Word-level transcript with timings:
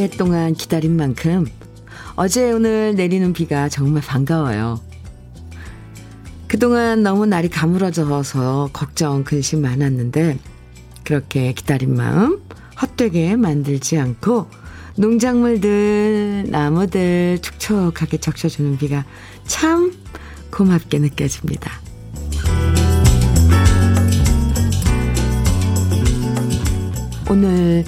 오랫동안 0.00 0.54
기다린 0.54 0.96
만큼 0.96 1.44
어제 2.16 2.50
오늘 2.52 2.94
내리는 2.94 3.34
비가 3.34 3.68
정말 3.68 4.02
반가워요. 4.02 4.80
그동안 6.48 7.02
너무 7.02 7.26
날이 7.26 7.50
가물어져서 7.50 8.70
걱정 8.72 9.24
근심 9.24 9.60
많았는데 9.60 10.38
그렇게 11.04 11.52
기다린 11.52 11.94
마음 11.94 12.40
헛되게 12.80 13.36
만들지 13.36 13.98
않고 13.98 14.48
농작물들 14.96 16.46
나무들 16.48 17.40
촉촉하게 17.42 18.16
적셔주는 18.16 18.78
비가 18.78 19.04
참 19.46 19.92
고맙게 20.50 20.98
느껴집니다. 20.98 21.72
오늘 27.28 27.84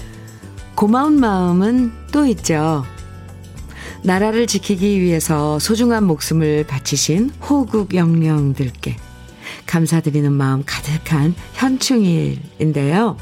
고마운 0.74 1.18
마음은 1.18 2.01
또 2.12 2.26
있죠. 2.26 2.84
나라를 4.04 4.46
지키기 4.46 5.00
위해서 5.00 5.58
소중한 5.58 6.04
목숨을 6.04 6.64
바치신 6.66 7.30
호국 7.48 7.94
영령들께 7.94 8.96
감사드리는 9.66 10.32
마음 10.32 10.62
가득한 10.64 11.34
현충일인데요. 11.54 13.16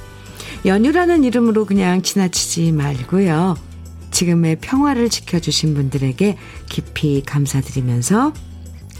연휴라는 0.64 1.24
이름으로 1.24 1.64
그냥 1.64 2.02
지나치지 2.02 2.72
말고요. 2.72 3.56
지금의 4.10 4.56
평화를 4.56 5.08
지켜주신 5.08 5.74
분들에게 5.74 6.36
깊이 6.68 7.22
감사드리면서 7.24 8.32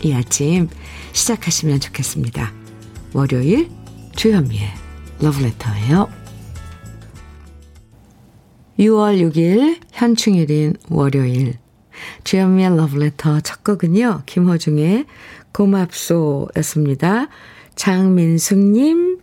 이 0.03 0.13
아침 0.15 0.69
시작하시면 1.13 1.81
좋겠습니다. 1.81 2.53
월요일 3.13 3.69
주현미의 4.17 4.69
러브레터예요. 5.21 6.20
6월 8.81 9.21
6일 9.21 9.79
현충일인 9.93 10.75
월요일 10.89 11.59
주현미의 12.25 12.77
러브레터 12.79 13.41
첫 13.41 13.63
곡은요. 13.63 14.23
김호중의 14.25 15.05
고맙소였습니다. 15.53 17.29
장민숙님, 17.75 19.21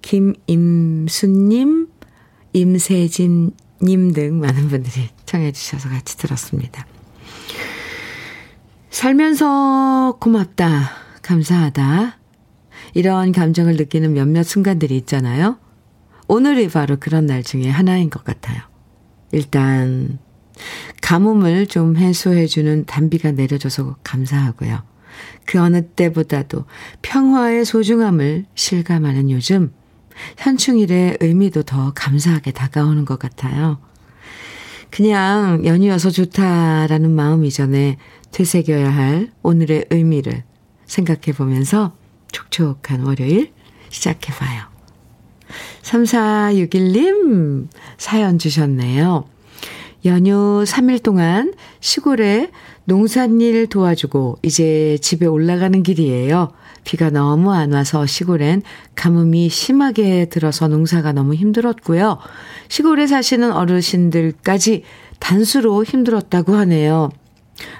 김임수님, 0.00 1.88
임세진님 2.54 4.12
등 4.14 4.40
많은 4.40 4.68
분들이 4.68 5.10
청해 5.26 5.52
주셔서 5.52 5.90
같이 5.90 6.16
들었습니다. 6.16 6.86
살면서 8.88 10.16
고맙다, 10.18 10.92
감사하다. 11.20 12.18
이런 12.94 13.32
감정을 13.32 13.76
느끼는 13.76 14.14
몇몇 14.14 14.44
순간들이 14.44 14.96
있잖아요. 14.98 15.58
오늘이 16.26 16.68
바로 16.68 16.96
그런 16.98 17.26
날 17.26 17.42
중에 17.42 17.68
하나인 17.68 18.08
것 18.08 18.24
같아요. 18.24 18.73
일단 19.34 20.18
가뭄을 21.02 21.66
좀 21.66 21.96
해소해주는 21.96 22.86
단비가 22.86 23.32
내려줘서 23.32 23.96
감사하고요. 24.04 24.82
그 25.44 25.58
어느 25.58 25.82
때보다도 25.82 26.64
평화의 27.02 27.64
소중함을 27.64 28.46
실감하는 28.54 29.30
요즘, 29.30 29.72
현충일의 30.38 31.18
의미도 31.20 31.64
더 31.64 31.92
감사하게 31.92 32.52
다가오는 32.52 33.04
것 33.04 33.18
같아요. 33.18 33.78
그냥 34.90 35.64
연이어서 35.64 36.10
좋다라는 36.10 37.10
마음 37.10 37.44
이전에 37.44 37.98
되새겨야 38.30 38.94
할 38.94 39.32
오늘의 39.42 39.86
의미를 39.90 40.44
생각해 40.86 41.36
보면서 41.36 41.96
촉촉한 42.30 43.00
월요일 43.00 43.52
시작해 43.90 44.32
봐요. 44.32 44.62
3461님 45.82 47.68
사연 47.98 48.38
주셨네요. 48.38 49.33
연휴 50.06 50.64
3일 50.64 51.02
동안 51.02 51.54
시골에 51.80 52.50
농산일 52.84 53.68
도와주고 53.68 54.38
이제 54.42 54.98
집에 55.00 55.24
올라가는 55.24 55.82
길이에요. 55.82 56.52
비가 56.84 57.08
너무 57.08 57.52
안 57.52 57.72
와서 57.72 58.04
시골엔 58.04 58.60
가뭄이 58.94 59.48
심하게 59.48 60.26
들어서 60.26 60.68
농사가 60.68 61.12
너무 61.12 61.34
힘들었고요. 61.34 62.18
시골에 62.68 63.06
사시는 63.06 63.52
어르신들까지 63.52 64.82
단수로 65.20 65.84
힘들었다고 65.84 66.54
하네요. 66.54 67.10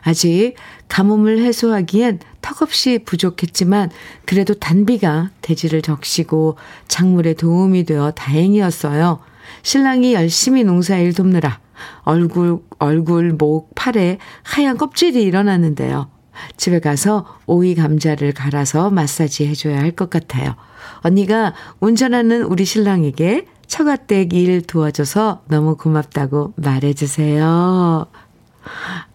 아직 0.01 0.55
가뭄을 0.89 1.41
해소하기엔 1.41 2.21
턱없이 2.41 3.01
부족했지만 3.05 3.91
그래도 4.25 4.55
단비가 4.55 5.31
대지를 5.43 5.83
적시고 5.83 6.57
작물에 6.89 7.35
도움이 7.35 7.85
되어 7.85 8.13
다행이었어요. 8.13 9.19
신랑이 9.63 10.15
열심히 10.15 10.65
농사일 10.65 11.13
돕느라 11.13 11.64
얼굴, 12.03 12.61
얼굴, 12.79 13.33
목, 13.33 13.75
팔에 13.75 14.19
하얀 14.43 14.77
껍질이 14.77 15.23
일어났는데요. 15.23 16.09
집에 16.57 16.81
가서 16.81 17.27
오이 17.47 17.75
감자를 17.75 18.33
갈아서 18.33 18.91
마사지 18.91 19.47
해줘야 19.47 19.79
할 19.79 19.93
것 19.93 20.11
같아요. 20.11 20.57
언니가 21.03 21.55
운전하는 21.81 22.43
우리 22.43 22.65
신랑에게 22.65 23.47
처가댁 23.67 24.33
일 24.35 24.63
도와줘서 24.63 25.43
너무 25.49 25.77
고맙다고 25.77 26.55
말해주세요. 26.57 28.07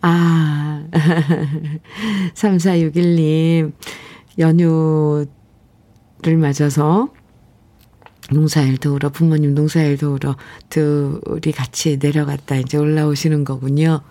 아, 0.02 0.84
3461님, 2.36 3.74
연휴를 4.38 5.28
맞아서 6.38 7.10
농사일 8.32 8.78
도우러, 8.78 9.10
부모님 9.10 9.56
농사일 9.56 9.98
도우러 9.98 10.36
둘이 10.70 11.52
같이 11.54 11.98
내려갔다 12.02 12.56
이제 12.58 12.78
올라오시는 12.78 13.44
거군요. 13.44 14.02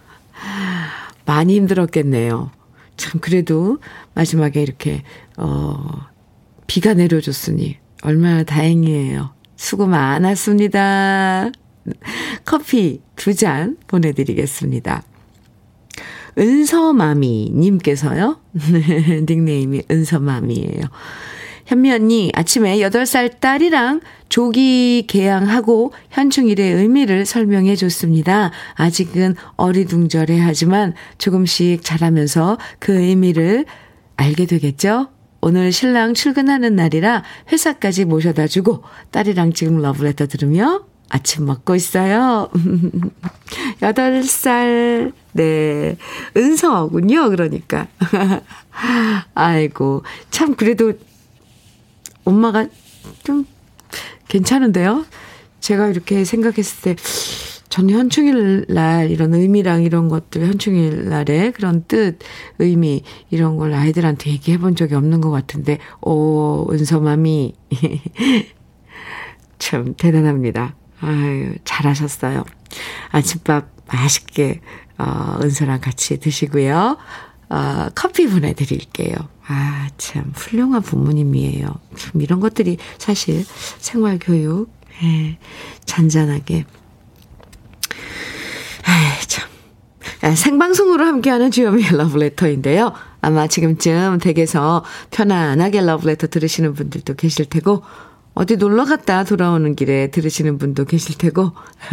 많이 1.25 1.57
힘들었겠네요. 1.57 2.51
참, 2.97 3.21
그래도 3.21 3.79
마지막에 4.15 4.63
이렇게, 4.63 5.03
어, 5.37 6.07
비가 6.67 6.95
내려줬으니 6.95 7.77
얼마나 8.03 8.43
다행이에요. 8.45 9.33
수고 9.57 9.87
많았습니다. 9.87 11.51
커피 12.45 13.01
두 13.17 13.35
잔 13.35 13.77
보내드리겠습니다. 13.87 15.03
은서마미 16.39 17.51
님께서요. 17.55 18.39
닉네임이 19.29 19.83
은서마미예요. 19.91 20.83
현미 21.69 21.93
언니, 21.93 22.33
아침에 22.35 22.79
8살 22.79 23.41
딸이랑 23.41 24.01
조기 24.31 25.05
개양하고 25.07 25.93
현충일의 26.09 26.73
의미를 26.73 27.27
설명해 27.27 27.77
줬습니다. 27.77 28.53
아직은 28.77 29.35
어리둥절해 29.57 30.41
하지만 30.41 30.95
조금씩 31.19 31.85
자라면서 31.85 32.57
그 32.79 32.99
의미를 32.99 33.67
알게 34.17 34.47
되겠죠? 34.47 35.09
오늘 35.43 35.71
신랑 35.71 36.15
출근하는 36.15 36.75
날이라 36.75 37.23
회사까지 37.53 38.07
모셔다 38.07 38.47
주고 38.47 38.83
딸이랑 39.11 39.53
지금 39.53 39.83
러브레터 39.83 40.27
들으며 40.27 40.87
아침 41.11 41.45
먹고 41.45 41.75
있어요. 41.75 42.49
8살, 43.83 45.13
네. 45.33 45.97
은서군요, 46.35 47.29
그러니까. 47.29 47.89
아이고, 49.35 50.03
참, 50.31 50.55
그래도 50.55 50.95
엄마가 52.29 52.69
좀 53.25 53.47
괜찮은데요? 54.29 55.07
제가 55.61 55.89
이렇게 55.89 56.25
생각했을 56.25 56.83
때, 56.83 56.97
전 57.71 57.91
현충일 57.91 58.67
날 58.69 59.11
이런 59.11 59.35
의미랑 59.35 59.83
이런 59.83 60.09
것들, 60.09 60.47
현충일 60.47 61.09
날의 61.09 61.53
그런 61.53 61.85
뜻, 61.89 62.19
의미, 62.59 63.03
이런 63.31 63.57
걸 63.57 63.73
아이들한테 63.73 64.31
얘기해 64.31 64.59
본 64.59 64.77
적이 64.77 64.95
없는 64.95 65.21
것 65.21 65.31
같은데, 65.31 65.79
오, 66.03 66.71
은서맘이. 66.71 67.55
참 69.59 69.95
대단합니다. 69.97 70.77
아유, 71.01 71.55
잘하셨어요. 71.65 72.45
아침밥 73.11 73.69
맛있게, 73.87 74.61
어, 74.99 75.39
은서랑 75.43 75.81
같이 75.81 76.21
드시고요. 76.21 76.99
어, 77.51 77.89
커피 77.95 78.27
보내드릴게요. 78.27 79.15
아, 79.47 79.89
참, 79.97 80.33
훌륭한 80.35 80.83
부모님이에요. 80.83 81.75
참, 81.97 82.21
이런 82.21 82.41
것들이 82.41 82.77
사실 82.99 83.45
생활교육, 83.79 84.71
예, 85.03 85.39
잔잔하게. 85.87 86.67
아 88.85 89.21
참. 89.27 89.49
아, 90.23 90.35
생방송으로 90.35 91.05
함께하는 91.05 91.51
주요미의 91.51 91.97
러브레터인데요. 91.97 92.93
아마 93.21 93.47
지금쯤 93.47 94.19
댁에서 94.19 94.85
편안하게 95.11 95.83
러브레터 95.83 96.27
들으시는 96.27 96.75
분들도 96.75 97.15
계실 97.15 97.47
테고, 97.47 97.83
어디 98.35 98.57
놀러 98.57 98.85
갔다 98.85 99.25
돌아오는 99.25 99.75
길에 99.75 100.11
들으시는 100.11 100.59
분도 100.59 100.85
계실 100.85 101.17
테고, 101.19 101.53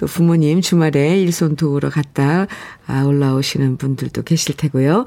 또 0.00 0.06
부모님 0.06 0.62
주말에 0.62 1.20
일손 1.20 1.56
도우러 1.56 1.90
갔다 1.90 2.46
아, 2.86 3.04
올라오시는 3.04 3.76
분들도 3.76 4.22
계실 4.22 4.56
테고요. 4.56 5.04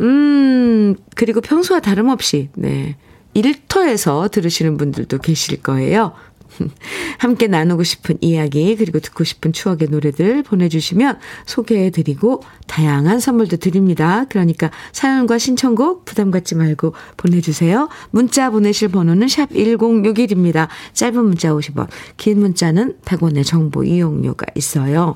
음, 0.00 0.94
그리고 1.16 1.40
평소와 1.40 1.80
다름없이, 1.80 2.50
네. 2.54 2.94
일터에서 3.34 4.28
들으시는 4.28 4.76
분들도 4.76 5.18
계실 5.18 5.60
거예요. 5.62 6.12
함께 7.18 7.46
나누고 7.46 7.82
싶은 7.82 8.18
이야기, 8.20 8.76
그리고 8.76 8.98
듣고 9.00 9.24
싶은 9.24 9.52
추억의 9.52 9.88
노래들 9.90 10.42
보내주시면 10.42 11.18
소개해드리고 11.46 12.42
다양한 12.66 13.20
선물도 13.20 13.56
드립니다. 13.58 14.26
그러니까 14.28 14.70
사연과 14.92 15.38
신청곡 15.38 16.04
부담 16.04 16.30
갖지 16.30 16.54
말고 16.54 16.94
보내주세요. 17.16 17.88
문자 18.10 18.50
보내실 18.50 18.88
번호는 18.88 19.28
샵 19.28 19.50
1061입니다. 19.50 20.68
짧은 20.92 21.24
문자 21.24 21.50
50원, 21.50 21.88
긴 22.16 22.40
문자는 22.40 22.96
100원의 23.04 23.44
정보 23.44 23.84
이용료가 23.84 24.46
있어요. 24.54 25.14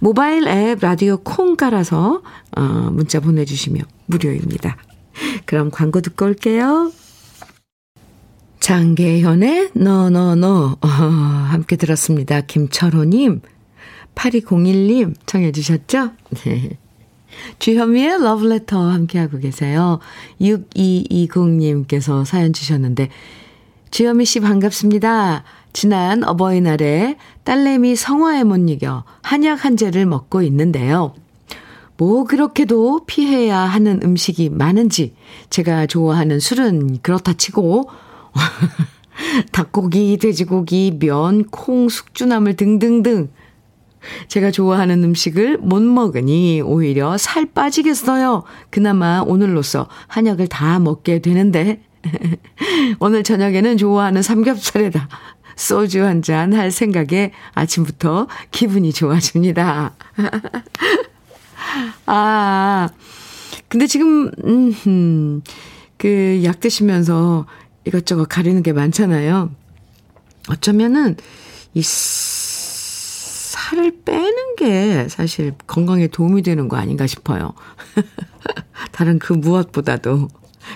모바일 0.00 0.48
앱 0.48 0.80
라디오 0.80 1.18
콩 1.18 1.56
깔아서 1.56 2.22
어, 2.56 2.62
문자 2.92 3.20
보내주시면 3.20 3.84
무료입니다. 4.06 4.76
그럼 5.46 5.70
광고 5.70 6.00
듣고 6.00 6.26
올게요. 6.26 6.92
장계현의 8.60 9.70
너너너 9.74 10.76
어, 10.80 10.86
함께 10.86 11.76
들었습니다. 11.76 12.42
김철호님, 12.42 13.40
8201님 14.14 15.14
청해 15.26 15.50
주셨죠? 15.52 16.10
네. 16.44 16.78
주현미의 17.58 18.22
러브레터 18.22 18.78
함께하고 18.78 19.38
계세요. 19.38 19.98
6220님께서 20.40 22.24
사연 22.24 22.52
주셨는데 22.52 23.08
주현미 23.90 24.24
씨 24.26 24.40
반갑습니다. 24.40 25.44
지난 25.72 26.22
어버이날에 26.24 27.16
딸내미 27.44 27.96
성화에 27.96 28.44
못 28.44 28.56
이겨 28.68 29.04
한약 29.22 29.64
한 29.64 29.76
제를 29.76 30.04
먹고 30.04 30.42
있는데요. 30.42 31.14
뭐 31.96 32.24
그렇게도 32.24 33.06
피해야 33.06 33.58
하는 33.58 34.00
음식이 34.02 34.50
많은지 34.50 35.14
제가 35.48 35.86
좋아하는 35.86 36.40
술은 36.40 36.98
그렇다 37.02 37.34
치고 37.34 37.88
닭고기, 39.52 40.16
돼지고기, 40.18 40.96
면, 40.98 41.44
콩, 41.44 41.88
숙주나물 41.88 42.54
등등등. 42.56 43.30
제가 44.28 44.50
좋아하는 44.50 45.04
음식을 45.04 45.58
못 45.58 45.82
먹으니 45.82 46.62
오히려 46.62 47.18
살 47.18 47.44
빠지겠어요. 47.46 48.44
그나마 48.70 49.22
오늘로써 49.26 49.88
한약을 50.08 50.48
다 50.48 50.78
먹게 50.78 51.20
되는데. 51.20 51.82
오늘 52.98 53.22
저녁에는 53.22 53.76
좋아하는 53.76 54.22
삼겹살에다 54.22 55.06
소주 55.54 56.02
한 56.02 56.22
잔 56.22 56.54
할 56.54 56.70
생각에 56.70 57.32
아침부터 57.52 58.26
기분이 58.50 58.94
좋아집니다. 58.94 59.92
아, 62.06 62.88
근데 63.68 63.86
지금, 63.86 64.30
음, 64.44 65.42
그 65.98 66.40
약 66.44 66.60
드시면서 66.60 67.44
이것저것 67.84 68.26
가리는 68.28 68.62
게 68.62 68.72
많잖아요. 68.72 69.50
어쩌면은 70.48 71.16
이 71.74 71.82
살을 73.60 73.92
빼는 74.04 74.56
게 74.56 75.08
사실 75.08 75.52
건강에 75.66 76.06
도움이 76.08 76.42
되는 76.42 76.68
거 76.68 76.76
아닌가 76.76 77.06
싶어요. 77.06 77.52
다른 78.92 79.18
그 79.18 79.32
무엇보다도. 79.32 80.28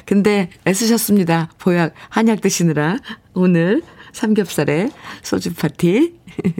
근데 0.06 0.50
애쓰셨습니다. 0.66 1.50
보약, 1.58 1.94
한약 2.08 2.40
드시느라 2.40 2.98
오늘 3.32 3.82
삼겹살에 4.12 4.90
소주 5.22 5.54
파티 5.54 6.14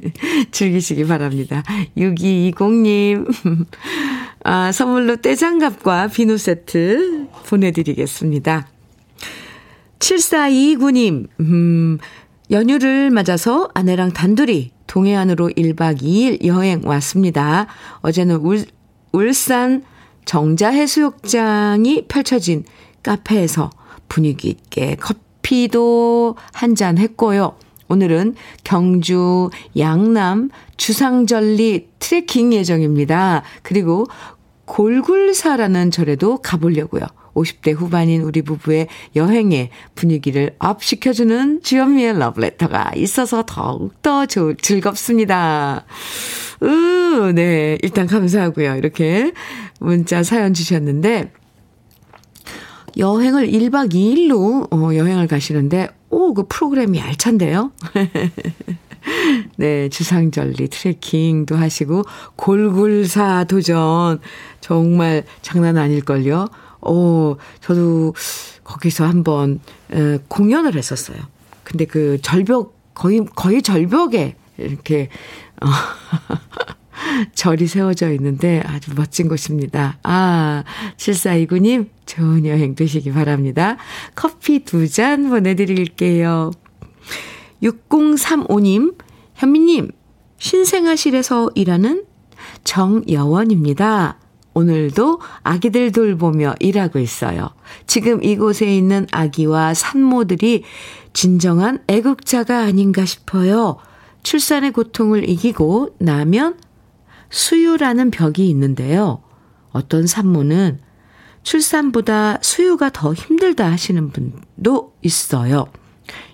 즐기시기 0.51 1.07
바랍니다. 1.07 1.63
6220님, 1.97 3.67
아, 4.45 4.73
선물로 4.73 5.17
떼장갑과 5.17 6.09
비누 6.09 6.37
세트 6.37 7.29
보내드리겠습니다. 7.47 8.74
7429님, 9.99 11.29
음, 11.41 11.99
연휴를 12.51 13.11
맞아서 13.11 13.71
아내랑 13.75 14.13
단둘이 14.13 14.73
동해안으로 14.87 15.49
1박 15.49 16.03
2일 16.03 16.45
여행 16.45 16.83
왔습니다. 16.85 17.67
어제는 18.01 18.37
울, 18.37 18.65
울산 19.13 19.83
정자해수욕장이 20.25 22.07
펼쳐진 22.09 22.65
카페에서 23.03 23.71
분위기 24.09 24.49
있게 24.49 24.97
커피도 24.97 26.37
한 26.53 26.75
잔 26.75 26.99
했고요. 26.99 27.57
오늘은 27.89 28.35
경주 28.65 29.51
양남 29.79 30.51
주상절리 30.77 31.89
트레킹 31.99 32.53
예정입니다. 32.53 33.43
그리고 33.63 34.07
골굴사라는 34.65 35.91
절에도 35.91 36.39
가보려고요. 36.39 37.03
50대 37.35 37.75
후반인 37.75 38.23
우리 38.23 38.43
부부의 38.43 38.89
여행에 39.17 39.71
분위기를 39.95 40.55
up 40.59 40.83
시켜주는 40.83 41.63
주현미의 41.63 42.19
러브레터가 42.19 42.93
있어서 42.97 43.45
더욱더 43.47 44.27
조, 44.27 44.55
즐겁습니다. 44.55 45.85
으, 46.63 47.33
네. 47.35 47.79
일단 47.83 48.07
감사하고요. 48.07 48.77
이렇게 48.77 49.33
문자 49.81 50.23
사연 50.23 50.55
주셨는데, 50.55 51.33
여행을 52.97 53.49
1박 53.49 53.93
2일로 53.93 54.73
어, 54.73 54.95
여행을 54.95 55.27
가시는데, 55.27 55.89
오, 56.11 56.33
그 56.33 56.45
프로그램이 56.49 57.01
알찬데요? 57.01 57.73
네, 59.59 59.89
주상절리 59.89 60.69
트레킹도 60.69 61.57
하시고, 61.57 62.05
골굴사 62.37 63.45
도전. 63.45 64.21
정말 64.61 65.25
장난 65.43 65.77
아닐걸요? 65.77 66.49
어, 66.85 67.37
저도 67.61 68.15
거기서 68.65 69.07
한번 69.07 69.61
에, 69.93 70.19
공연을 70.29 70.77
했었어요. 70.77 71.19
근데 71.63 71.85
그 71.87 72.19
절벽, 72.23 72.75
거의, 72.95 73.25
거의 73.35 73.63
절벽에 73.63 74.37
이렇게, 74.59 75.09
어, 75.63 75.67
절이 77.35 77.67
세워져 77.67 78.13
있는데 78.13 78.63
아주 78.67 78.93
멋진 78.95 79.29
곳입니다. 79.29 79.99
아, 80.03 80.65
7429님, 80.97 81.89
좋은 82.07 82.47
여행 82.47 82.75
되시기 82.75 83.13
바랍니다. 83.13 83.77
커피 84.15 84.65
두 84.65 84.87
잔 84.89 85.29
보내드릴게요. 85.29 86.51
6035님, 87.63 88.97
현미님, 89.35 89.91
신생아실에서 90.39 91.51
일하는 91.55 92.05
정여원입니다. 92.65 94.19
오늘도 94.55 95.21
아기들 95.43 95.93
돌보며 95.93 96.55
일하고 96.61 96.99
있어요. 96.99 97.51
지금 97.87 98.23
이곳에 98.23 98.75
있는 98.75 99.07
아기와 99.11 99.75
산모들이 99.75 100.65
진정한 101.13 101.81
애국자가 101.89 102.61
아닌가 102.61 103.05
싶어요. 103.05 103.77
출산의 104.23 104.73
고통을 104.73 105.29
이기고 105.29 105.97
나면 105.99 106.59
수유라는 107.31 108.11
벽이 108.11 108.49
있는데요. 108.51 109.23
어떤 109.71 110.07
산모는 110.07 110.79
출산보다 111.43 112.39
수유가 112.41 112.91
더 112.91 113.13
힘들다 113.13 113.71
하시는 113.71 114.11
분도 114.11 114.95
있어요. 115.03 115.67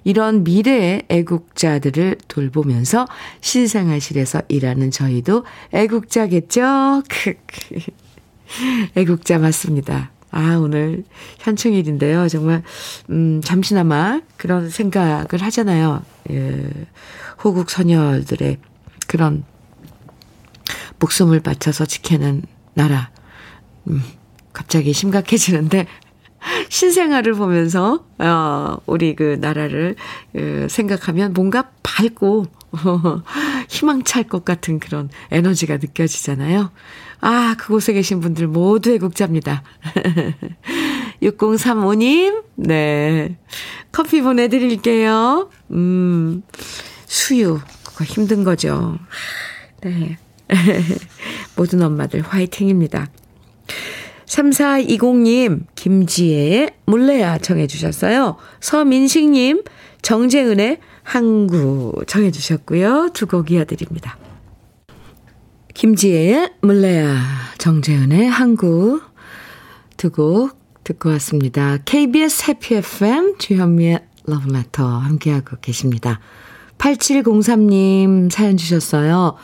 이런 0.05 0.45
미래의 0.45 1.05
애국자들을 1.09 2.19
돌보면서 2.29 3.07
신생아실에서 3.41 4.43
일하는 4.49 4.91
저희도 4.91 5.45
애국자겠죠? 5.73 7.03
애국자 8.97 9.39
맞습니다. 9.39 10.11
아, 10.33 10.57
오늘 10.61 11.05
현충일인데요. 11.39 12.29
정말, 12.29 12.63
음, 13.11 13.41
잠시나마 13.43 14.21
그런 14.37 14.71
생각을 14.71 15.41
하잖아요. 15.41 16.03
예, 16.31 16.71
호국 17.43 17.71
소녀들의 17.71 18.59
그런 19.09 19.45
목숨을 21.01 21.41
바쳐서 21.41 21.87
지키는 21.87 22.43
나라. 22.75 23.11
음, 23.89 24.03
갑자기 24.53 24.93
심각해지는데, 24.93 25.87
신생아를 26.69 27.35
보면서, 27.35 28.05
어, 28.19 28.77
우리 28.87 29.17
그 29.17 29.37
나라를, 29.41 29.97
어, 30.37 30.67
생각하면 30.69 31.33
뭔가 31.33 31.71
밝고, 31.83 32.47
희망찰 33.69 34.25
것 34.25 34.45
같은 34.45 34.79
그런 34.79 35.09
에너지가 35.33 35.79
느껴지잖아요. 35.79 36.71
아, 37.21 37.55
그곳에 37.59 37.93
계신 37.93 38.21
분들 38.21 38.47
모두 38.47 38.93
애국자입니다. 38.95 39.63
6035님, 41.23 42.45
네. 42.57 43.37
커피 43.93 44.23
보내드릴게요. 44.23 45.51
음, 45.73 46.43
수유. 47.07 47.61
그거 47.85 48.05
힘든 48.05 48.45
거죠. 48.45 48.99
네. 49.83 50.17
모든 51.57 51.83
엄마들 51.83 52.23
화이팅입니다. 52.23 53.09
3420님, 54.27 55.67
김지혜의 55.75 56.71
몰래야 56.87 57.39
정해주셨어요. 57.39 58.37
서민식님, 58.61 59.65
정재은의 60.03 60.79
항구 61.03 61.93
정해주셨고요. 62.07 63.11
두 63.13 63.27
곡 63.27 63.51
이어드립니다. 63.51 64.17
김지혜의 65.75 66.55
몰래야, 66.63 67.21
정재은의 67.59 68.29
항구 68.29 69.01
두 69.97 70.11
곡 70.11 70.59
듣고 70.85 71.11
왔습니다. 71.11 71.79
KBS 71.85 72.45
해피 72.51 72.75
FM 72.77 73.37
주현미의 73.39 74.05
러브레터 74.25 74.87
함께하고 74.87 75.59
계십니다. 75.61 76.21
8703님 76.79 78.31
사연 78.31 78.57
주셨어요. 78.57 79.37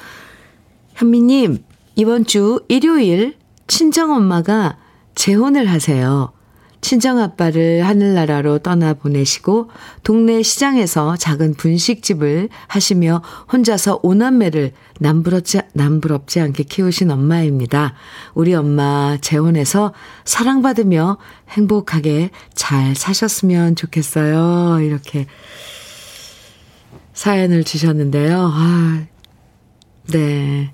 현미님, 0.94 1.62
이번 1.94 2.24
주 2.24 2.64
일요일 2.68 3.36
친정엄마가 3.66 4.78
재혼을 5.14 5.70
하세요. 5.70 6.32
친정아빠를 6.80 7.86
하늘나라로 7.86 8.60
떠나보내시고 8.60 9.70
동네 10.02 10.42
시장에서 10.42 11.16
작은 11.16 11.54
분식집을 11.54 12.48
하시며 12.68 13.22
혼자서 13.52 14.00
오남매를 14.02 14.72
남부럽지, 15.00 15.60
남부럽지 15.72 16.40
않게 16.40 16.64
키우신 16.64 17.10
엄마입니다. 17.10 17.94
우리 18.34 18.54
엄마 18.54 19.16
재혼해서 19.20 19.92
사랑받으며 20.24 21.18
행복하게 21.50 22.30
잘 22.54 22.94
사셨으면 22.94 23.76
좋겠어요. 23.76 24.80
이렇게 24.80 25.26
사연을 27.12 27.64
주셨는데요. 27.64 28.50
아, 28.52 29.04
네. 30.08 30.72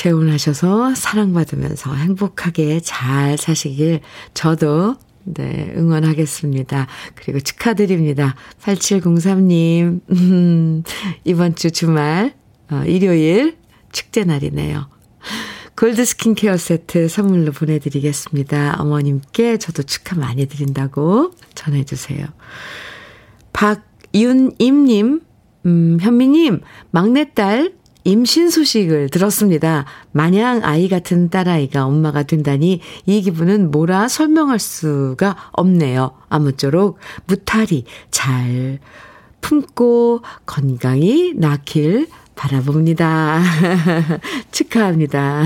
재혼하셔서 0.00 0.94
사랑받으면서 0.94 1.94
행복하게 1.94 2.80
잘 2.80 3.36
사시길 3.36 4.00
저도 4.32 4.96
네, 5.24 5.74
응원하겠습니다. 5.76 6.86
그리고 7.14 7.40
축하드립니다. 7.40 8.34
8703님, 8.62 10.00
음, 10.10 10.82
이번 11.24 11.54
주 11.54 11.70
주말, 11.70 12.32
어, 12.70 12.82
일요일 12.86 13.58
축제 13.92 14.24
날이네요. 14.24 14.88
골드 15.76 16.02
스킨케어 16.02 16.56
세트 16.56 17.08
선물로 17.08 17.52
보내드리겠습니다. 17.52 18.76
어머님께 18.78 19.58
저도 19.58 19.82
축하 19.82 20.16
많이 20.16 20.46
드린다고 20.46 21.32
전해주세요. 21.54 22.26
박윤임님, 23.52 25.20
음, 25.66 25.98
현미님, 26.00 26.62
막내딸 26.90 27.79
임신 28.04 28.50
소식을 28.50 29.10
들었습니다. 29.10 29.84
마냥 30.12 30.60
아이 30.64 30.88
같은 30.88 31.28
딸아이가 31.28 31.84
엄마가 31.84 32.22
된다니 32.22 32.80
이 33.06 33.22
기분은 33.22 33.70
뭐라 33.70 34.08
설명할 34.08 34.58
수가 34.58 35.36
없네요. 35.52 36.12
아무쪼록 36.28 36.98
무탈이 37.26 37.84
잘 38.10 38.78
품고 39.40 40.22
건강히 40.46 41.32
낳길 41.34 42.08
바라봅니다. 42.34 43.42
축하합니다. 44.50 45.44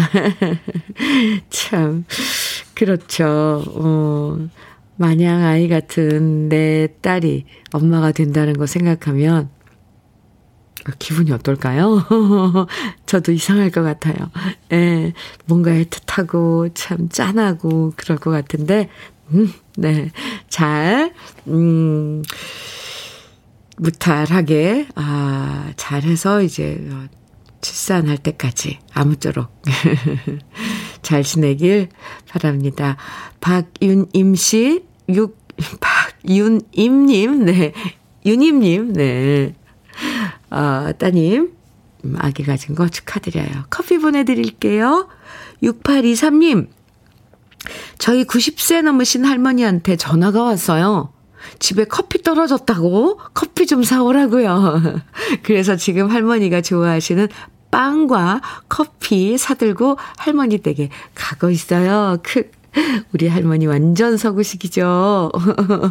참, 1.51 2.05
그렇죠. 2.75 3.65
어, 3.67 4.39
마냥 4.97 5.43
아이 5.43 5.67
같은 5.67 6.49
내 6.49 6.89
딸이 7.01 7.47
엄마가 7.73 8.13
된다는 8.13 8.53
거 8.53 8.67
생각하면 8.67 9.49
기분이 10.99 11.33
어떨까요? 11.33 12.07
저도 13.07 13.33
이상할 13.33 13.71
것 13.71 13.83
같아요. 13.83 14.31
예, 14.73 15.13
뭔가 15.47 15.71
애틋하고 15.71 16.71
참 16.75 17.09
짠하고 17.09 17.93
그럴 17.97 18.19
것 18.19 18.31
같은데, 18.31 18.89
음, 19.33 19.53
네. 19.77 20.11
잘, 20.49 21.13
음, 21.49 22.23
무탈하게, 23.77 24.89
아, 24.95 25.73
잘해서 25.77 26.43
이제, 26.43 26.87
출산할 27.61 28.19
때까지 28.19 28.79
아무쪼록 28.93 29.51
잘 31.01 31.23
지내길 31.23 31.89
바랍니다. 32.29 32.99
박윤임 33.41 34.35
씨, 34.35 34.85
육, 35.09 35.39
박윤임님, 35.81 37.47
네. 37.47 37.73
윤임님, 38.27 38.93
네. 38.93 39.55
어, 40.55 40.93
따님, 40.97 41.53
음, 42.05 42.15
아기 42.19 42.45
가진 42.45 42.77
거 42.77 42.89
축하드려요. 42.89 43.65
커피 43.71 43.99
보내드릴게요. 43.99 45.09
6823님, 45.65 46.69
저희 47.99 48.25
90세 48.25 48.83
넘으신 48.83 49.25
할머니한테 49.25 49.97
전화가 49.97 50.45
왔어요. 50.45 51.13
집에 51.59 51.85
커피 51.85 52.23
떨어졌다고 52.23 53.19
커피 53.35 53.67
좀 53.67 53.83
사오라고요. 53.83 55.03
그래서 55.43 55.75
지금 55.75 56.09
할머니가 56.09 56.61
좋아하시는 56.61 57.29
빵과 57.73 58.41
커피 58.69 59.37
사들고 59.37 59.99
할머니 60.17 60.59
댁에 60.59 60.91
가고 61.17 61.51
있어요. 61.51 62.19
크, 62.23 62.49
우리 63.13 63.29
할머니 63.29 63.67
완전 63.67 64.17
서구식이죠. 64.17 65.31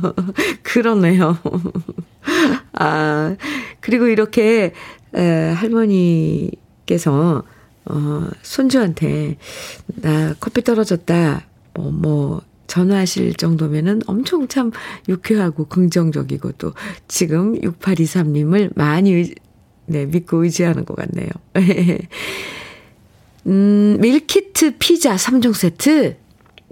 그러네요. 0.64 1.38
아, 2.74 3.36
그리고 3.80 4.08
이렇게, 4.08 4.74
에, 5.14 5.52
할머니께서, 5.52 7.44
어, 7.86 8.28
손주한테, 8.42 9.38
나 9.88 10.34
커피 10.40 10.64
떨어졌다, 10.64 11.46
뭐, 11.76 11.92
뭐, 11.92 12.42
전화하실 12.68 13.36
정도면은 13.36 14.02
엄청 14.08 14.48
참 14.48 14.72
유쾌하고 15.08 15.66
긍정적이고 15.66 16.54
또 16.54 16.74
지금 17.08 17.60
6823님을 17.60 18.72
많이 18.76 19.12
의, 19.12 19.36
네, 19.86 20.06
믿고 20.06 20.44
의지하는 20.44 20.86
것 20.86 20.96
같네요. 20.96 21.30
음, 23.46 23.98
밀키트 24.00 24.78
피자 24.80 25.16
3종 25.16 25.54
세트 25.54 26.16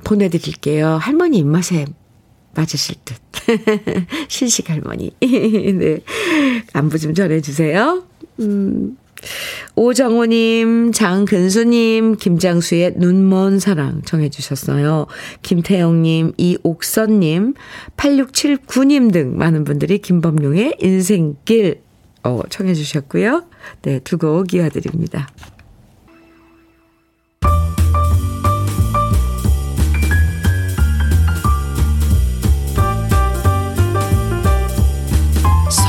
보내드릴게요. 0.04 0.98
할머니 1.02 1.38
입맛에 1.40 1.86
맞으실 2.56 2.96
듯. 3.06 3.18
신식 4.28 4.70
할머니. 4.70 5.12
네. 5.22 6.00
안부 6.74 7.00
좀 7.00 7.14
전해주세요. 7.14 8.04
음. 8.40 8.98
오정호님, 9.76 10.92
장근수님, 10.94 12.16
김장수의 12.16 12.94
눈먼 12.98 13.60
사랑 13.60 14.02
정해주셨어요. 14.04 15.06
김태영님, 15.44 16.34
이옥선님, 16.38 17.54
8679님 17.98 19.14
등 19.14 19.38
많은 19.38 19.64
분들이 19.64 20.00
김범룡의 20.00 20.78
인생길 20.82 21.82
어, 22.24 22.42
청해주셨고요. 22.50 23.44
네, 23.84 24.00
두 24.00 24.18
곡 24.18 24.54
이어드립니다. 24.56 25.28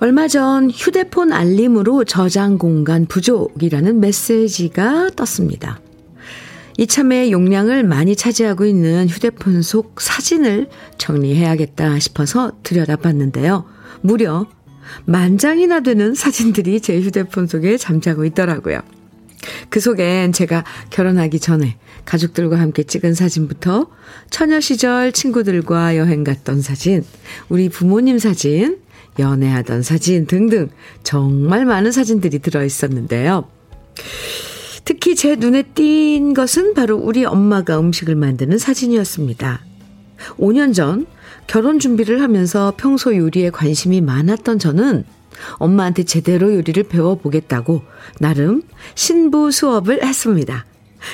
얼마 0.00 0.26
전 0.26 0.70
휴대폰 0.70 1.32
알림으로 1.32 2.04
저장 2.04 2.58
공간 2.58 3.06
부족이라는 3.06 4.00
메시지가 4.00 5.10
떴습니다. 5.16 5.80
이참에 6.76 7.30
용량을 7.30 7.84
많이 7.84 8.16
차지하고 8.16 8.66
있는 8.66 9.08
휴대폰 9.08 9.62
속 9.62 10.00
사진을 10.00 10.68
정리해야겠다 10.98 12.00
싶어서 12.00 12.52
들여다봤는데요. 12.64 13.64
무려 14.00 14.46
만 15.04 15.38
장이나 15.38 15.80
되는 15.80 16.14
사진들이 16.14 16.80
제 16.80 17.00
휴대폰 17.00 17.46
속에 17.46 17.76
잠자고 17.76 18.24
있더라고요. 18.24 18.80
그 19.68 19.78
속엔 19.78 20.32
제가 20.32 20.64
결혼하기 20.90 21.38
전에 21.38 21.76
가족들과 22.04 22.58
함께 22.58 22.82
찍은 22.82 23.14
사진부터 23.14 23.88
처녀 24.30 24.60
시절 24.60 25.12
친구들과 25.12 25.96
여행 25.96 26.24
갔던 26.24 26.60
사진, 26.60 27.04
우리 27.48 27.68
부모님 27.68 28.18
사진, 28.18 28.78
연애하던 29.18 29.82
사진 29.82 30.26
등등 30.26 30.68
정말 31.02 31.64
많은 31.64 31.92
사진들이 31.92 32.40
들어 32.40 32.64
있었는데요. 32.64 33.48
특히 34.84 35.14
제 35.14 35.36
눈에 35.36 35.62
띈 35.74 36.34
것은 36.34 36.74
바로 36.74 36.96
우리 36.96 37.24
엄마가 37.24 37.78
음식을 37.78 38.14
만드는 38.16 38.58
사진이었습니다. 38.58 39.60
5년 40.38 40.74
전 40.74 41.06
결혼 41.46 41.78
준비를 41.78 42.22
하면서 42.22 42.72
평소 42.76 43.16
요리에 43.16 43.50
관심이 43.50 44.00
많았던 44.00 44.58
저는 44.58 45.04
엄마한테 45.54 46.04
제대로 46.04 46.54
요리를 46.54 46.82
배워보겠다고 46.84 47.82
나름 48.20 48.62
신부 48.94 49.50
수업을 49.50 50.04
했습니다. 50.04 50.64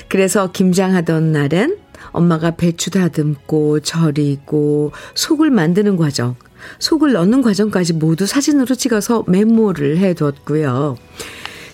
그래서 0.08 0.52
김장하던 0.52 1.32
날엔 1.32 1.78
엄마가 2.12 2.52
배추 2.52 2.90
다듬고 2.90 3.80
절이고 3.80 4.92
속을 5.14 5.50
만드는 5.50 5.96
과정, 5.96 6.36
속을 6.78 7.12
넣는 7.12 7.42
과정까지 7.42 7.94
모두 7.94 8.26
사진으로 8.26 8.74
찍어서 8.74 9.24
메모를 9.26 9.98
해뒀고요. 9.98 10.96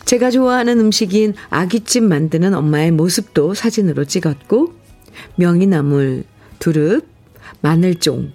제가 0.05 0.31
좋아하는 0.31 0.79
음식인 0.79 1.35
아귀찜 1.51 2.09
만드는 2.09 2.55
엄마의 2.55 2.93
모습도 2.93 3.55
사진으로 3.55 4.05
찍었고, 4.05 4.75
명이나물, 5.37 6.25
두릅, 6.59 7.07
마늘종, 7.61 8.33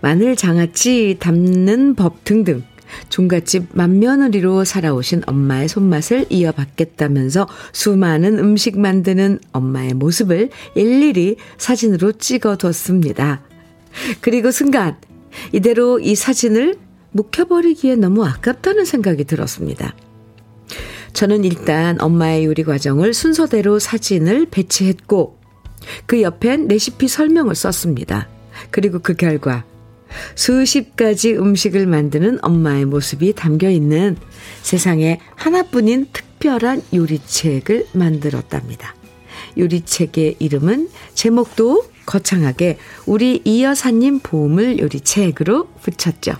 마늘 0.00 0.36
장아찌 0.36 1.18
담는 1.20 1.94
법 1.94 2.24
등등 2.24 2.64
종갓집 3.08 3.68
맏며느리로 3.72 4.64
살아오신 4.64 5.22
엄마의 5.26 5.68
손맛을 5.68 6.26
이어받겠다면서 6.28 7.48
수많은 7.72 8.38
음식 8.38 8.78
만드는 8.78 9.38
엄마의 9.52 9.94
모습을 9.94 10.50
일일이 10.74 11.36
사진으로 11.58 12.12
찍어뒀습니다. 12.12 13.42
그리고 14.20 14.50
순간 14.50 14.96
이대로 15.50 15.98
이 15.98 16.14
사진을 16.14 16.76
묵혀버리기에 17.12 17.96
너무 17.96 18.24
아깝다는 18.24 18.84
생각이 18.84 19.24
들었습니다. 19.24 19.94
저는 21.12 21.44
일단 21.44 22.00
엄마의 22.00 22.46
요리 22.46 22.64
과정을 22.64 23.12
순서대로 23.12 23.78
사진을 23.78 24.46
배치했고 24.50 25.38
그 26.06 26.22
옆엔 26.22 26.68
레시피 26.68 27.08
설명을 27.08 27.54
썼습니다. 27.54 28.28
그리고 28.70 28.98
그 28.98 29.14
결과 29.14 29.64
수십 30.34 30.96
가지 30.96 31.34
음식을 31.34 31.86
만드는 31.86 32.38
엄마의 32.42 32.84
모습이 32.84 33.34
담겨 33.34 33.68
있는 33.70 34.16
세상에 34.62 35.20
하나뿐인 35.36 36.08
특별한 36.12 36.82
요리책을 36.94 37.88
만들었답니다. 37.92 38.94
요리책의 39.58 40.36
이름은 40.38 40.88
제목도 41.14 41.84
거창하게 42.06 42.78
우리 43.06 43.40
이 43.44 43.62
여사님 43.64 44.20
보물 44.20 44.78
요리책으로 44.78 45.68
붙였죠. 45.82 46.34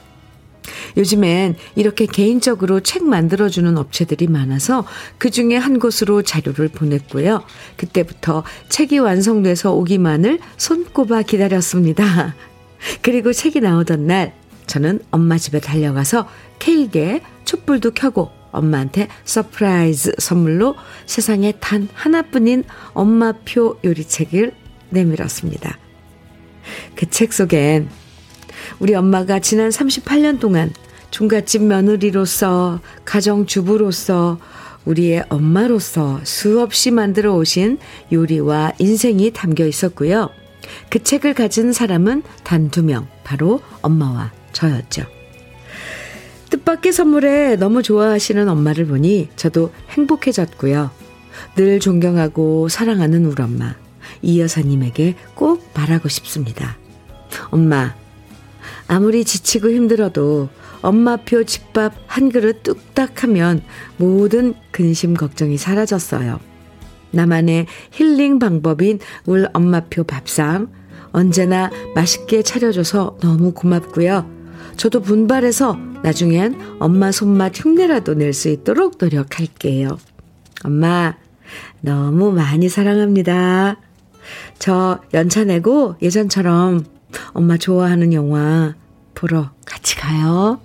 요즘엔 0.97 1.57
이렇게 1.75 2.07
개인적으로 2.07 2.81
책 2.81 3.05
만들어주는 3.05 3.77
업체들이 3.77 4.27
많아서 4.27 4.85
그 5.19 5.31
중에 5.31 5.57
한 5.57 5.79
곳으로 5.79 6.23
자료를 6.23 6.69
보냈고요. 6.69 7.43
그때부터 7.77 8.45
책이 8.69 8.99
완성돼서 8.99 9.73
오기만을 9.73 10.39
손꼽아 10.57 11.23
기다렸습니다. 11.23 12.35
그리고 13.03 13.33
책이 13.33 13.61
나오던 13.61 14.07
날 14.07 14.35
저는 14.67 15.01
엄마 15.11 15.39
집에 15.39 15.61
달려가서 15.61 16.29
케이크에 16.59 17.23
촛불도 17.45 17.93
켜고 17.93 18.31
엄마한테 18.53 19.09
surprise 19.25 20.13
선물로 20.19 20.77
세상에 21.07 21.53
단 21.59 21.89
하나뿐인 21.95 22.65
엄마표 22.93 23.79
요리책을 23.85 24.62
내밀었습니다. 24.93 25.79
그 26.97 27.07
책 27.07 27.33
속엔 27.33 27.89
우리 28.79 28.95
엄마가 28.95 29.41
지난 29.41 29.71
38년 29.71 30.39
동안 30.39 30.73
종갓집 31.11 31.63
며느리로서 31.65 32.81
가정주부로서 33.05 34.39
우리의 34.85 35.25
엄마로서 35.29 36.21
수없이 36.25 36.91
만들어 36.91 37.35
오신 37.35 37.79
요리와 38.13 38.73
인생이 38.79 39.31
담겨 39.33 39.67
있었고요. 39.67 40.31
그 40.91 41.03
책을 41.03 41.35
가진 41.35 41.73
사람은 41.73 42.23
단 42.45 42.71
두 42.71 42.83
명, 42.83 43.07
바로 43.25 43.61
엄마와 43.83 44.33
저였죠. 44.53 45.05
뜻밖의 46.51 46.93
선물에 46.93 47.57
너무 47.57 47.83
좋아하시는 47.83 48.49
엄마를 48.49 48.87
보니 48.87 49.29
저도 49.37 49.73
행복해졌고요. 49.91 50.91
늘 51.57 51.81
존경하고 51.81 52.69
사랑하는 52.69 53.25
우리 53.27 53.43
엄마, 53.43 53.75
이 54.23 54.41
여사님에게 54.41 55.17
꼭 55.35 55.69
말하고 55.75 56.09
싶습니다. 56.09 56.79
엄마, 57.51 57.95
아무리 58.87 59.25
지치고 59.25 59.71
힘들어도 59.71 60.49
엄마표 60.81 61.45
집밥 61.45 61.95
한 62.07 62.31
그릇 62.31 62.63
뚝딱 62.63 63.23
하면 63.25 63.63
모든 63.97 64.55
근심 64.71 65.15
걱정이 65.15 65.57
사라졌어요. 65.57 66.41
나만의 67.13 67.67
힐링 67.93 68.39
방법인 68.39 68.99
울 69.27 69.49
엄마표 69.53 70.05
밥상 70.05 70.73
언제나 71.13 71.71
맛있게 71.95 72.43
차려줘서 72.43 73.19
너무 73.21 73.53
고맙고요. 73.53 74.29
저도 74.77 75.03
분발해서 75.03 75.79
나중엔 76.03 76.79
엄마 76.81 77.13
손맛 77.13 77.65
흉내라도 77.65 78.15
낼 78.15 78.33
수 78.33 78.49
있도록 78.49 78.97
노력할게요. 78.99 79.99
엄마, 80.65 81.17
너무 81.81 82.33
많이 82.33 82.69
사랑합니다. 82.69 83.77
저 84.59 85.01
연차 85.15 85.45
내고 85.45 85.97
예전처럼 86.03 86.85
엄마 87.33 87.57
좋아하는 87.57 88.13
영화 88.13 88.75
보러 89.15 89.51
같이 89.65 89.97
가요. 89.97 90.61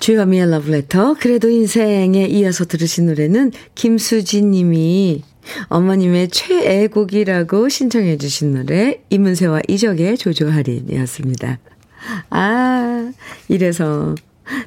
주여미의 0.00 0.50
러브레터. 0.50 1.16
그래도 1.20 1.50
인생에 1.50 2.26
이어서 2.26 2.64
들으신 2.64 3.06
노래는 3.06 3.52
김수진 3.74 4.50
님이 4.50 5.22
어머님의 5.68 6.28
최애곡이라고 6.28 7.68
신청해 7.68 8.16
주신 8.16 8.54
노래 8.54 9.02
이문세와 9.10 9.60
이적의 9.68 10.16
조조할인이었습니다. 10.18 11.58
아, 12.30 13.12
이래서 13.48 14.14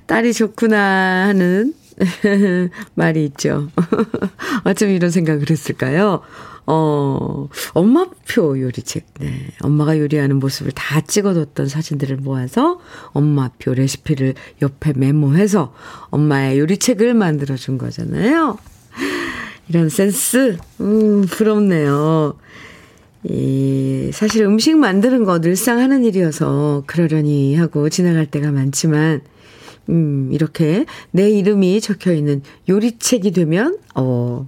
딸이 0.05 0.33
좋구나 0.33 1.27
하는 1.27 1.73
말이 2.95 3.25
있죠. 3.25 3.69
어쩜 4.65 4.89
이런 4.89 5.09
생각을 5.09 5.49
했을까요? 5.49 6.21
어, 6.65 7.49
엄마표 7.73 8.59
요리책. 8.59 9.05
네. 9.19 9.47
엄마가 9.61 9.99
요리하는 9.99 10.37
모습을 10.39 10.71
다 10.71 11.01
찍어뒀던 11.01 11.67
사진들을 11.67 12.17
모아서 12.17 12.79
엄마표 13.11 13.73
레시피를 13.73 14.35
옆에 14.61 14.93
메모해서 14.95 15.73
엄마의 16.09 16.59
요리책을 16.59 17.13
만들어준 17.13 17.77
거잖아요. 17.77 18.57
이런 19.69 19.89
센스, 19.89 20.57
음, 20.81 21.25
부럽네요. 21.25 22.35
이, 23.23 24.09
사실 24.13 24.43
음식 24.43 24.77
만드는 24.77 25.23
거 25.23 25.39
늘상 25.39 25.79
하는 25.79 26.03
일이어서 26.03 26.83
그러려니 26.87 27.55
하고 27.55 27.89
지나갈 27.89 28.25
때가 28.25 28.51
많지만, 28.51 29.21
음, 29.89 30.29
이렇게 30.31 30.85
내 31.11 31.29
이름이 31.29 31.79
적혀 31.79 32.13
있는 32.13 32.41
요리책이 32.67 33.31
되면, 33.31 33.77
어, 33.95 34.47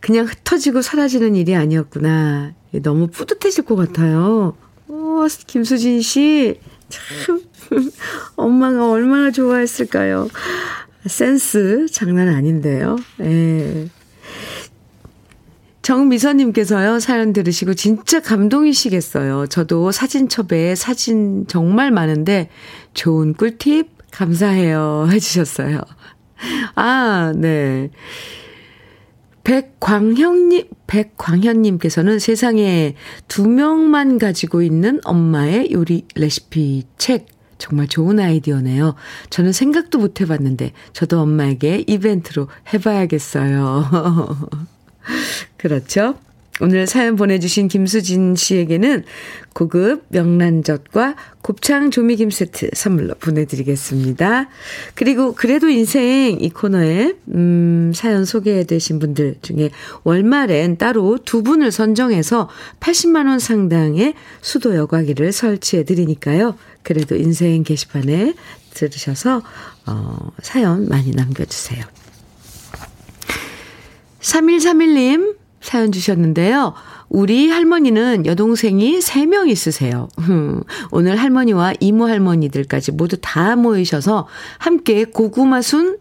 그냥 0.00 0.26
흩어지고 0.26 0.82
사라지는 0.82 1.36
일이 1.36 1.54
아니었구나. 1.54 2.54
너무 2.82 3.08
뿌듯해질 3.08 3.64
것 3.64 3.76
같아요. 3.76 4.56
어, 4.88 5.26
김수진 5.46 6.00
씨. 6.02 6.60
참, 6.88 7.42
엄마가 8.36 8.90
얼마나 8.90 9.30
좋아했을까요? 9.30 10.28
센스 11.06 11.86
장난 11.90 12.28
아닌데요. 12.28 12.96
예. 13.20 13.88
정미선님께서요, 15.82 17.00
사연 17.00 17.32
들으시고 17.32 17.72
진짜 17.72 18.20
감동이시겠어요. 18.20 19.46
저도 19.46 19.90
사진첩에 19.90 20.74
사진 20.74 21.46
정말 21.46 21.90
많은데 21.90 22.50
좋은 22.92 23.32
꿀팁 23.32 23.88
감사해요. 24.10 25.08
해주셨어요. 25.10 25.80
아, 26.74 27.32
네. 27.34 27.90
백광현님, 29.48 30.68
백광현님께서는 30.86 32.18
세상에 32.18 32.94
두 33.28 33.48
명만 33.48 34.18
가지고 34.18 34.60
있는 34.60 35.00
엄마의 35.04 35.72
요리 35.72 36.04
레시피 36.14 36.84
책. 36.98 37.28
정말 37.56 37.88
좋은 37.88 38.20
아이디어네요. 38.20 38.94
저는 39.30 39.52
생각도 39.52 39.98
못 39.98 40.20
해봤는데, 40.20 40.72
저도 40.92 41.22
엄마에게 41.22 41.82
이벤트로 41.86 42.48
해봐야겠어요. 42.74 43.86
그렇죠? 45.56 46.16
오늘 46.60 46.86
사연 46.86 47.14
보내주신 47.16 47.68
김수진 47.68 48.34
씨에게는 48.34 49.04
고급 49.54 50.04
명란젓과 50.08 51.14
곱창 51.40 51.90
조미김 51.90 52.30
세트 52.30 52.70
선물로 52.72 53.14
보내드리겠습니다. 53.14 54.48
그리고 54.94 55.34
그래도 55.34 55.68
인생 55.68 56.38
이 56.40 56.50
코너에 56.50 57.14
음, 57.34 57.92
사연 57.94 58.24
소개되신 58.24 58.98
분들 58.98 59.36
중에 59.42 59.70
월말엔 60.02 60.78
따로 60.78 61.18
두 61.24 61.42
분을 61.42 61.70
선정해서 61.70 62.48
80만 62.80 63.28
원 63.28 63.38
상당의 63.38 64.14
수도 64.40 64.74
여과기를 64.74 65.32
설치해 65.32 65.84
드리니까요. 65.84 66.56
그래도 66.82 67.14
인생 67.16 67.62
게시판에 67.62 68.34
들으셔서 68.74 69.42
어, 69.86 70.32
사연 70.42 70.88
많이 70.88 71.12
남겨주세요. 71.12 71.84
3131님 74.20 75.36
사연 75.60 75.92
주셨는데요. 75.92 76.74
우리 77.08 77.50
할머니는 77.50 78.26
여동생이 78.26 78.98
3명 78.98 79.48
있으세요. 79.48 80.08
오늘 80.90 81.16
할머니와 81.16 81.74
이모 81.80 82.06
할머니들까지 82.06 82.92
모두 82.92 83.16
다 83.20 83.56
모이셔서 83.56 84.28
함께 84.58 85.04
고구마 85.04 85.62
순 85.62 85.98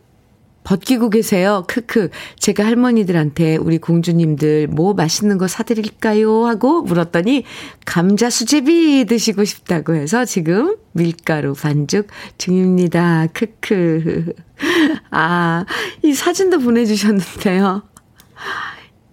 벗기고 0.67 1.09
계세요. 1.09 1.63
크크. 1.67 2.09
제가 2.39 2.65
할머니들한테 2.65 3.55
우리 3.55 3.77
공주님들 3.77 4.67
뭐 4.67 4.93
맛있는 4.93 5.37
거 5.37 5.47
사드릴까요? 5.47 6.45
하고 6.45 6.81
물었더니 6.81 7.45
감자 7.85 8.29
수제비 8.29 9.05
드시고 9.05 9.45
싶다고 9.45 9.95
해서 9.95 10.25
지금 10.25 10.75
밀가루 10.91 11.53
반죽 11.53 12.07
중입니다. 12.37 13.27
크크. 13.31 14.33
아, 15.09 15.63
이 16.03 16.13
사진도 16.13 16.59
보내주셨는데요. 16.59 17.83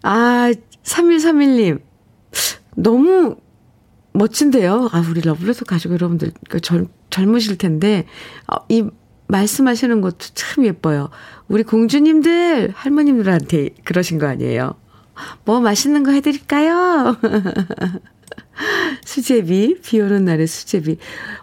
아, 0.05 0.53
3131님. 0.83 1.81
너무 2.77 3.37
멋진데요. 4.13 4.91
아, 4.93 5.03
우리 5.09 5.23
러블레터 5.23 5.65
가족 5.65 5.93
여러분들 5.93 6.31
그 6.51 6.61
젊, 6.61 6.89
젊으실 7.09 7.57
텐데, 7.57 8.07
어, 8.47 8.65
이 8.69 8.85
말씀하시는 9.29 10.03
것도 10.03 10.19
참 10.35 10.67
예뻐요. 10.67 11.09
우리 11.49 11.63
공주님들, 11.63 12.73
할머님들한테 12.75 13.71
그러신 13.85 14.19
거 14.19 14.27
아니에요. 14.27 14.75
뭐 15.47 15.61
맛있는 15.61 16.03
거 16.03 16.13
해드릴까요? 16.13 17.17
수제비, 19.07 19.81
비 19.83 20.01
오는 20.01 20.27
날의 20.27 20.47
수제비. 20.47 20.99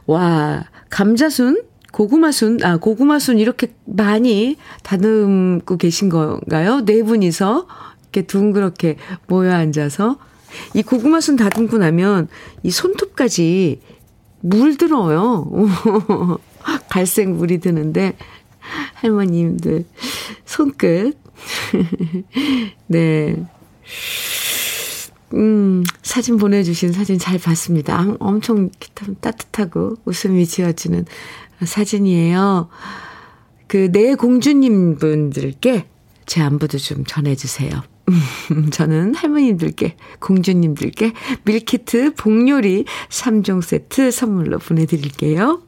와, 0.05 0.65
감자순, 0.91 1.63
고구마순, 1.91 2.63
아, 2.63 2.77
고구마순 2.77 3.39
이렇게 3.39 3.73
많이 3.85 4.57
다듬고 4.83 5.77
계신 5.77 6.09
건가요? 6.09 6.81
네 6.85 7.01
분이서 7.01 7.67
이렇게 8.11 8.21
둥그렇게 8.23 8.97
모여 9.27 9.53
앉아서. 9.53 10.17
이 10.73 10.83
고구마 10.83 11.21
순 11.21 11.37
다듬고 11.37 11.77
나면 11.77 12.27
이 12.61 12.71
손톱까지 12.71 13.79
물들어요. 14.41 15.49
갈색 16.89 17.29
물이 17.29 17.59
드는데 17.59 18.17
할머님들 18.95 19.85
손끝 20.45 21.17
네. 22.87 23.35
음, 25.33 25.83
사진 26.03 26.35
보내주신 26.35 26.91
사진 26.91 27.17
잘 27.17 27.39
봤습니다. 27.39 28.13
엄청 28.19 28.69
따뜻하고 29.21 29.95
웃음이 30.03 30.45
지어지는 30.45 31.05
사진이에요. 31.63 32.67
그, 33.67 33.89
네 33.93 34.15
공주님 34.15 34.97
분들께 34.97 35.85
제 36.25 36.41
안부도 36.41 36.77
좀 36.77 37.05
전해주세요. 37.05 37.83
저는 38.71 39.15
할머님들께, 39.15 39.95
공주님들께 40.19 41.13
밀키트 41.43 42.15
복요리 42.15 42.85
3종 43.09 43.61
세트 43.61 44.11
선물로 44.11 44.59
보내드릴게요. 44.59 45.61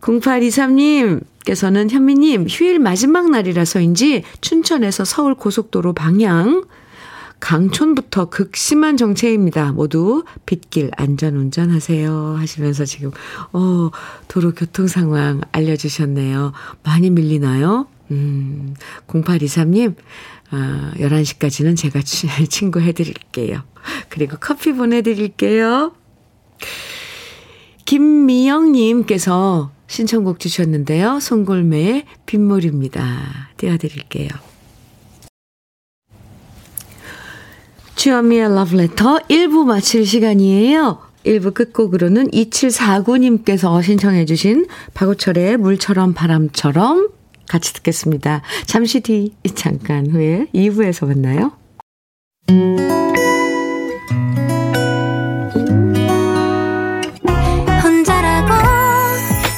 0823님께서는 0.00 1.90
현미님, 1.90 2.46
휴일 2.48 2.78
마지막 2.78 3.30
날이라서인지 3.30 4.22
춘천에서 4.40 5.04
서울 5.04 5.34
고속도로 5.34 5.92
방향, 5.94 6.64
강촌부터 7.40 8.26
극심한 8.26 8.96
정체입니다. 8.96 9.72
모두 9.72 10.24
빗길 10.46 10.90
안전 10.96 11.36
운전하세요. 11.36 12.36
하시면서 12.38 12.84
지금, 12.84 13.10
어, 13.52 13.90
도로 14.28 14.52
교통 14.52 14.86
상황 14.86 15.42
알려주셨네요. 15.52 16.52
많이 16.82 17.10
밀리나요? 17.10 17.88
음, 18.10 18.74
0823님, 19.08 19.96
아, 20.50 20.92
11시까지는 20.96 21.76
제가 21.76 22.00
친구 22.48 22.80
해드릴게요. 22.80 23.62
그리고 24.08 24.36
커피 24.40 24.72
보내드릴게요. 24.72 25.92
김미영님께서 27.84 29.70
신청곡 29.86 30.40
주셨는데요. 30.40 31.20
송골매의 31.20 32.04
빗물입니다. 32.26 33.50
띄워드릴게요. 33.56 34.28
주현미의 37.94 38.54
러브레터 38.54 39.20
1부 39.28 39.64
마칠 39.64 40.06
시간이에요. 40.06 40.98
1부 41.24 41.54
끝곡으로는 41.54 42.30
2749님께서 42.30 43.82
신청해 43.82 44.26
주신 44.26 44.66
박우철의 44.94 45.56
물처럼 45.56 46.14
바람처럼 46.14 47.08
같이 47.48 47.72
듣겠습니다. 47.74 48.42
잠시 48.66 49.00
뒤 49.00 49.34
잠깐 49.54 50.06
후에 50.10 50.46
2부에서 50.54 51.06
만나요. 51.06 51.52
혼자라고 57.82 58.52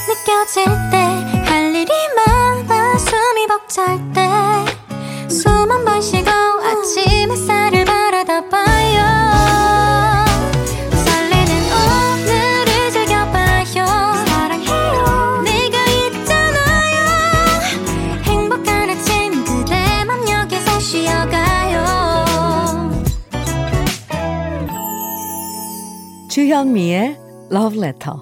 느껴질 0.07 0.65
때 0.91 0.97
할 1.45 1.75
일이 1.75 1.91
많아 2.15 2.97
숨이 2.97 3.47
벅찰 3.47 3.97
때숨 5.27 5.51
한번쉬 5.71 6.23
주현미의 26.59 27.17
Love 27.53 27.79
Letter. 27.79 28.17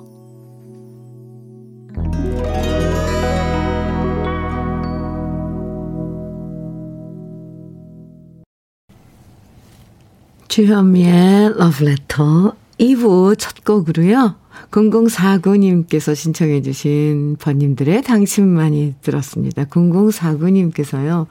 주현미의 10.47 11.45
Love 11.45 11.87
Letter 11.87 12.51
2부 12.79 13.39
첫 13.39 13.63
곡으로요. 13.63 14.35
0049님께서 14.69 16.13
신청해 16.13 16.61
주신 16.61 17.37
번님들의 17.39 18.03
당신만이 18.03 18.95
들었습니다. 19.01 19.63
0049님께서요. 19.63 21.25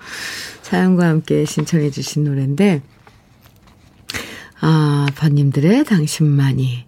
사연과 0.62 1.06
함께 1.06 1.44
신청해 1.44 1.90
주신 1.90 2.24
노래인데 2.24 2.82
아, 4.60 5.06
번님들의 5.16 5.84
당신만이. 5.84 6.86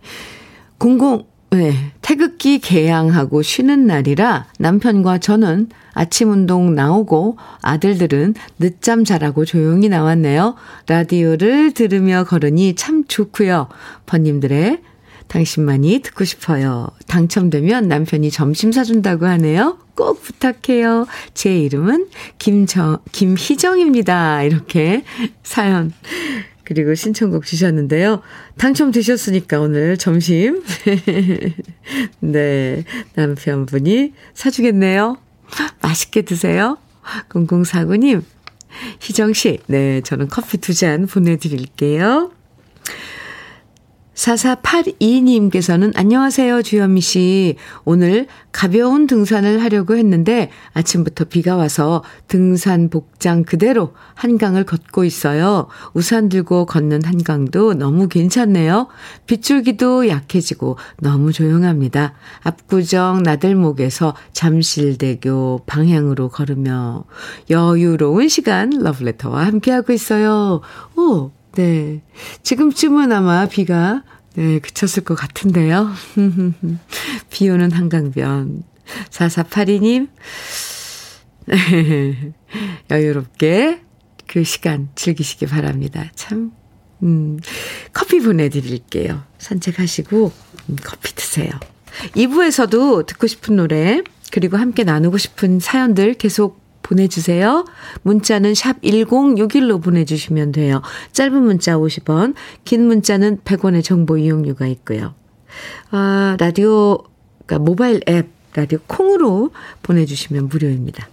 공공, 0.79 1.27
네, 1.51 1.93
태극기 2.03 2.59
개양하고 2.59 3.43
쉬는 3.43 3.87
날이라 3.87 4.47
남편과 4.59 5.19
저는 5.19 5.69
아침 5.95 6.31
운동 6.31 6.75
나오고 6.75 7.39
아들들은 7.63 8.35
늦잠 8.59 9.05
자라고 9.05 9.45
조용히 9.45 9.89
나왔네요. 9.89 10.57
라디오를 10.87 11.73
들으며 11.73 12.25
걸으니 12.25 12.75
참 12.75 13.05
좋고요. 13.09 13.69
번님들의 14.07 14.83
당신만이 15.29 16.01
듣고 16.01 16.25
싶어요. 16.25 16.89
당첨되면 17.07 17.89
남편이 17.89 18.31
점심 18.31 18.73
사준다고 18.73 19.27
하네요. 19.27 19.79
꼭 19.95 20.23
부탁해요. 20.23 21.07
제 21.35 21.59
이름은 21.59 22.09
김정, 22.39 22.99
김희정입니다. 23.13 24.43
이렇게 24.43 25.05
사연 25.43 25.93
그리고 26.69 26.95
신청곡 26.95 27.47
주셨는데요. 27.47 28.21
당첨되셨으니까 28.59 29.59
오늘 29.59 29.97
점심. 29.97 30.63
네. 32.21 32.85
남편분이 33.15 34.13
사주겠네요. 34.35 35.17
맛있게 35.81 36.23
드세요. 36.23 36.77
0049님, 37.31 38.23
희정씨, 39.01 39.61
네. 39.67 40.03
저는 40.03 40.29
커피 40.29 40.59
두 40.59 40.75
잔 40.75 41.07
보내드릴게요. 41.07 42.33
4482님께서는 44.19 45.93
안녕하세요, 45.95 46.63
주현미 46.63 47.01
씨. 47.01 47.57
오늘 47.85 48.27
가벼운 48.51 49.07
등산을 49.07 49.63
하려고 49.63 49.97
했는데 49.97 50.51
아침부터 50.73 51.27
비가 51.27 51.55
와서 51.55 52.03
등산 52.27 52.91
복장 52.91 53.45
그대로 53.45 53.95
한강을 54.15 54.65
걷고 54.65 55.05
있어요. 55.05 55.69
우산 55.95 56.29
들고 56.29 56.67
걷는 56.67 57.05
한강도 57.05 57.75
너무 57.75 58.09
괜찮네요. 58.09 58.89
빗줄기도 59.27 60.09
약해지고 60.09 60.79
너무 61.01 61.33
조용합니다. 61.33 62.15
압구정 62.43 63.23
나들목에서 63.23 64.15
잠실대교 64.33 65.63
방향으로 65.67 66.29
걸으며 66.31 67.05
여유로운 67.51 68.29
시간 68.29 68.71
러브레터와 68.71 69.47
함께하고 69.47 69.93
있어요. 69.93 70.61
오, 70.97 71.31
네. 71.59 72.03
지금쯤은 72.45 73.11
아마 73.11 73.49
비가 73.49 74.05
네, 74.37 74.61
그쳤을 74.61 75.03
것 75.03 75.17
같은데요. 75.17 75.91
비 77.31 77.51
오는 77.51 77.73
한강변. 77.73 78.63
4482님, 79.11 80.09
여유롭게 82.93 83.81
그 84.29 84.45
시간 84.45 84.89
즐기시기 84.95 85.47
바랍니다. 85.47 86.13
참, 86.15 86.53
음, 87.03 87.41
커피 87.93 88.21
보내드릴게요. 88.21 89.25
산책하시고, 89.39 90.33
음, 90.69 90.77
커피 90.85 91.13
드세요. 91.17 91.51
2부에서도 92.15 93.05
듣고 93.05 93.27
싶은 93.27 93.57
노래, 93.57 94.03
그리고 94.31 94.59
함께 94.59 94.85
나누고 94.85 95.19
싶은 95.19 95.59
사연들 95.59 96.15
계속 96.15 96.68
보내주세요. 96.89 97.67
문자는 98.03 98.55
샵 98.55 98.81
1061로 98.81 99.83
보내주시면 99.83 100.53
돼요. 100.53 100.83
짧은 101.13 101.43
문자 101.43 101.77
50원, 101.77 102.35
긴 102.65 102.87
문자는 102.87 103.41
100원의 103.45 103.85
정보 103.85 104.17
이용료가 104.17 104.67
있고요. 104.69 105.15
아, 105.91 106.37
라디오, 106.41 106.99
그러니까 107.47 107.59
모바일 107.59 108.01
앱, 108.09 108.29
라디오 108.55 108.79
콩으로 108.87 109.51
보내주시면 109.83 110.49
무료입니다. 110.49 111.09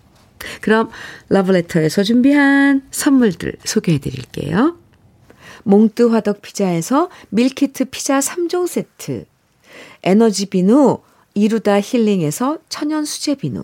그럼 0.62 0.90
러브레터에서 1.30 2.04
준비한 2.04 2.84
선물들 2.92 3.56
소개해 3.64 4.00
드릴게요. 4.00 4.78
몽뜨 5.64 6.10
화덕 6.10 6.42
피자에서 6.42 7.10
밀키트 7.30 7.86
피자 7.86 8.20
3종 8.20 8.68
세트, 8.68 9.26
에너지 10.04 10.46
비누 10.46 11.00
이루다 11.34 11.82
힐링에서 11.82 12.60
천연 12.70 13.04
수제 13.04 13.36
비누, 13.36 13.64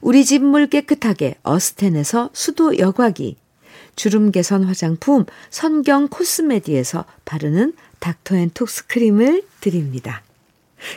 우리 0.00 0.24
집 0.24 0.42
물 0.42 0.66
깨끗하게 0.68 1.36
어스텐에서 1.42 2.30
수도 2.32 2.78
여과기, 2.78 3.36
주름 3.96 4.30
개선 4.30 4.64
화장품 4.64 5.24
선경 5.50 6.08
코스메디에서 6.08 7.04
바르는 7.24 7.72
닥터앤톡스 7.98 8.86
크림을 8.86 9.42
드립니다. 9.60 10.22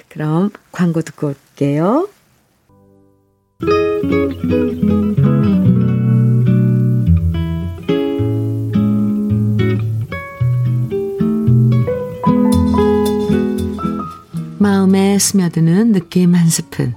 그럼 0.10 0.49
광고 0.71 1.02
듣고 1.02 1.28
올게요. 1.28 2.10
마음에 14.60 15.17
스며드는 15.17 15.93
느낌 15.93 16.36
한 16.36 16.49
스푼. 16.49 16.93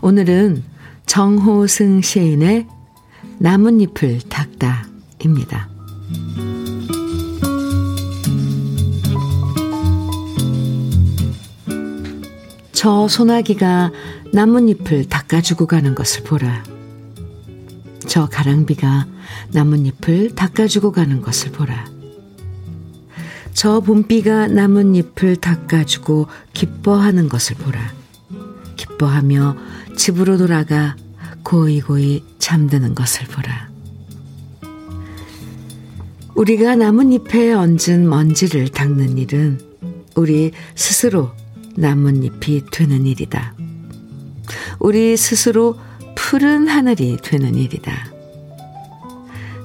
오늘은 0.00 0.64
정호승 1.06 2.00
시인의 2.00 2.66
나뭇잎을 3.38 4.20
닦다입니다. 4.28 5.68
저 12.72 13.08
소나기가 13.08 13.92
나뭇잎을 14.32 15.08
닦아주고 15.08 15.66
가는 15.66 15.94
것을 15.94 16.24
보라. 16.24 16.64
저 18.06 18.26
가랑비가 18.26 19.06
나뭇잎을 19.52 20.34
닦아주고 20.34 20.92
가는 20.92 21.22
것을 21.22 21.52
보라. 21.52 21.86
저 23.54 23.80
봄비가 23.80 24.48
나뭇잎을 24.48 25.36
닦아주고 25.36 26.26
기뻐하는 26.52 27.28
것을 27.28 27.56
보라. 27.56 28.03
기뻐하며 28.94 29.56
집으로 29.96 30.36
돌아가 30.38 30.96
고이고이 31.42 32.24
잠드는 32.38 32.94
것을 32.94 33.26
보라. 33.26 33.70
우리가 36.34 36.74
나뭇잎에 36.76 37.52
얹은 37.52 38.08
먼지를 38.08 38.68
닦는 38.68 39.18
일은 39.18 39.60
우리 40.16 40.52
스스로 40.74 41.30
나뭇잎이 41.76 42.64
되는 42.72 43.06
일이다. 43.06 43.54
우리 44.80 45.16
스스로 45.16 45.78
푸른 46.16 46.66
하늘이 46.66 47.18
되는 47.22 47.54
일이다. 47.54 47.92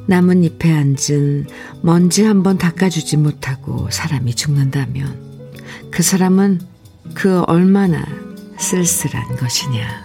나뭇잎에 0.07 0.71
앉은 0.71 1.47
먼지 1.81 2.23
한 2.23 2.43
번 2.43 2.57
닦아주지 2.57 3.17
못하고 3.17 3.89
사람이 3.91 4.33
죽는다면 4.35 5.29
그 5.91 6.03
사람은 6.03 6.61
그 7.13 7.41
얼마나 7.41 8.05
쓸쓸한 8.59 9.35
것이냐. 9.37 10.03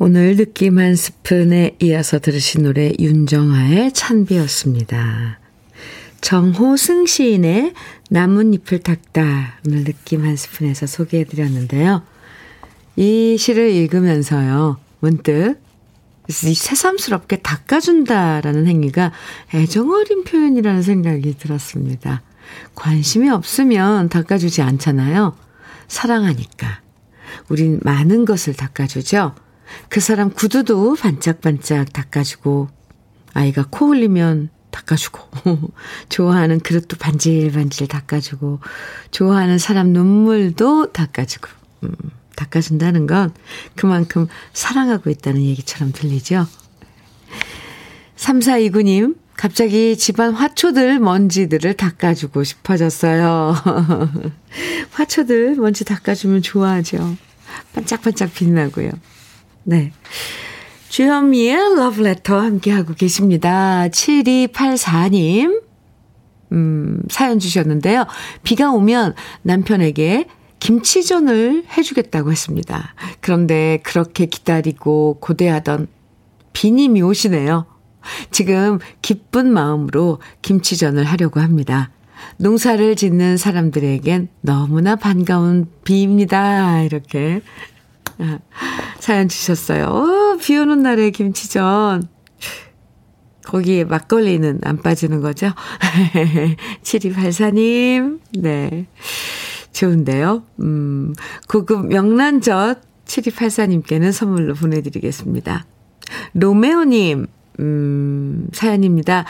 오늘 0.00 0.36
느낌 0.36 0.78
한 0.78 0.96
스푼에 0.96 1.76
이어서 1.82 2.18
들으신 2.18 2.62
노래 2.62 2.92
윤정아의 2.98 3.92
찬비였습니다. 3.92 5.38
정호승 6.20 7.06
시인의 7.06 7.74
나뭇잎을 8.10 8.80
닦다 8.80 9.60
오늘 9.66 9.84
느낌 9.84 10.24
한 10.24 10.36
스푼에서 10.36 10.86
소개해드렸는데요. 10.86 12.02
이 12.96 13.36
시를 13.38 13.70
읽으면서요. 13.70 14.78
문득 15.00 15.60
새삼스럽게 16.28 17.38
닦아준다라는 17.38 18.66
행위가 18.66 19.12
애정어린 19.54 20.24
표현이라는 20.24 20.82
생각이 20.82 21.38
들었습니다. 21.38 22.22
관심이 22.74 23.28
없으면 23.30 24.08
닦아주지 24.08 24.62
않잖아요. 24.62 25.36
사랑하니까. 25.88 26.80
우린 27.48 27.80
많은 27.82 28.24
것을 28.24 28.54
닦아주죠. 28.54 29.34
그 29.88 30.00
사람 30.00 30.30
구두도 30.30 30.94
반짝반짝 30.94 31.92
닦아주고, 31.92 32.68
아이가 33.34 33.66
코 33.70 33.88
흘리면 33.88 34.50
닦아주고, 34.70 35.72
좋아하는 36.08 36.60
그릇도 36.60 36.96
반질반질 36.96 37.88
닦아주고, 37.88 38.60
좋아하는 39.10 39.58
사람 39.58 39.88
눈물도 39.88 40.92
닦아주고, 40.92 41.48
음, 41.84 41.92
닦아준다는 42.38 43.06
건 43.06 43.34
그만큼 43.74 44.28
사랑하고 44.52 45.10
있다는 45.10 45.42
얘기처럼 45.42 45.92
들리죠? 45.92 46.46
3429님, 48.16 49.16
갑자기 49.36 49.96
집안 49.96 50.32
화초들 50.32 50.98
먼지들을 50.98 51.74
닦아주고 51.74 52.44
싶어졌어요. 52.44 53.54
화초들 54.90 55.56
먼지 55.56 55.84
닦아주면 55.84 56.42
좋아하죠. 56.42 57.16
반짝반짝 57.74 58.34
빛나고요. 58.34 58.90
네. 59.64 59.92
주현미의 60.88 61.76
러브레터 61.76 62.40
함께하고 62.40 62.94
계십니다. 62.94 63.86
7284님, 63.88 65.62
음, 66.52 67.02
사연 67.10 67.38
주셨는데요. 67.38 68.06
비가 68.42 68.70
오면 68.70 69.14
남편에게 69.42 70.26
김치전을 70.60 71.64
해주겠다고 71.76 72.30
했습니다. 72.30 72.94
그런데 73.20 73.80
그렇게 73.84 74.26
기다리고 74.26 75.18
고대하던 75.20 75.88
비님이 76.52 77.02
오시네요. 77.02 77.66
지금 78.30 78.78
기쁜 79.02 79.52
마음으로 79.52 80.20
김치전을 80.42 81.04
하려고 81.04 81.40
합니다. 81.40 81.90
농사를 82.38 82.96
짓는 82.96 83.36
사람들에겐 83.36 84.28
너무나 84.40 84.96
반가운 84.96 85.66
비입니다. 85.84 86.82
이렇게 86.82 87.42
아, 88.18 88.38
사연 88.98 89.28
주셨어요. 89.28 89.84
오, 89.86 90.38
비 90.38 90.56
오는 90.56 90.82
날에 90.82 91.10
김치전. 91.10 92.08
거기에 93.44 93.84
막걸리는 93.84 94.60
안 94.62 94.82
빠지는 94.82 95.22
거죠? 95.22 95.52
7284님, 96.82 98.20
네. 98.40 98.86
좋은데요? 99.78 100.42
음, 100.60 101.14
고급 101.48 101.86
명란젓 101.86 102.80
7284님께는 103.06 104.10
선물로 104.12 104.54
보내드리겠습니다. 104.54 105.66
로메오님, 106.34 107.26
음, 107.60 108.48
사연입니다. 108.52 109.24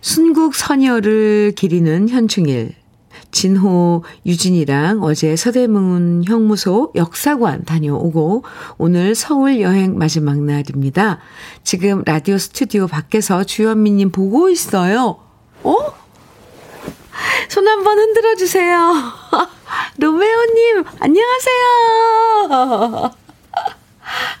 순국 0.00 0.54
선녀를 0.54 1.52
기리는 1.56 2.08
현충일. 2.08 2.74
진호, 3.30 4.04
유진이랑 4.24 5.02
어제 5.02 5.34
서대문 5.34 6.24
형무소 6.26 6.92
역사관 6.94 7.64
다녀오고 7.64 8.44
오늘 8.78 9.14
서울 9.14 9.60
여행 9.60 9.98
마지막 9.98 10.40
날입니다. 10.40 11.18
지금 11.64 12.02
라디오 12.06 12.38
스튜디오 12.38 12.86
밖에서 12.86 13.44
주현미님 13.44 14.12
보고 14.12 14.48
있어요. 14.48 15.18
어? 15.64 15.97
손 17.48 17.66
한번 17.66 17.98
흔들어 17.98 18.34
주세요. 18.34 18.94
로메오님, 19.98 20.84
안녕하세요. 21.00 22.48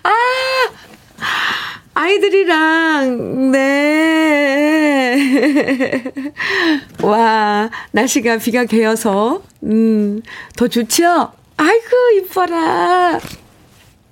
아, 0.02 0.14
아이들이랑, 1.94 3.50
네. 3.50 5.14
와, 7.02 7.70
날씨가 7.92 8.38
비가 8.38 8.64
개어서, 8.64 9.42
음, 9.64 10.22
더 10.56 10.68
좋죠? 10.68 11.32
아이고, 11.56 12.10
이뻐라. 12.16 13.18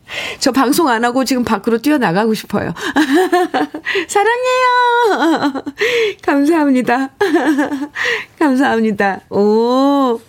저 0.39 0.53
방송 0.53 0.89
안 0.89 1.05
하고 1.05 1.25
지금 1.25 1.45
밖으로 1.45 1.79
뛰어나가고 1.79 2.35
싶어요. 2.35 2.73
사랑해요. 4.09 5.65
감사합니다. 6.23 7.11
감사합니다. 8.39 9.21
오, 9.31 10.21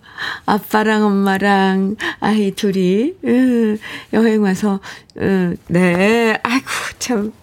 아빠랑 0.46 1.06
엄마랑 1.06 1.96
아이 2.20 2.52
둘이, 2.52 3.14
음, 3.24 3.78
여행 4.14 4.44
와서, 4.44 4.80
음, 5.18 5.58
네. 5.68 6.38
아이고, 6.42 6.68
참. 7.00 7.34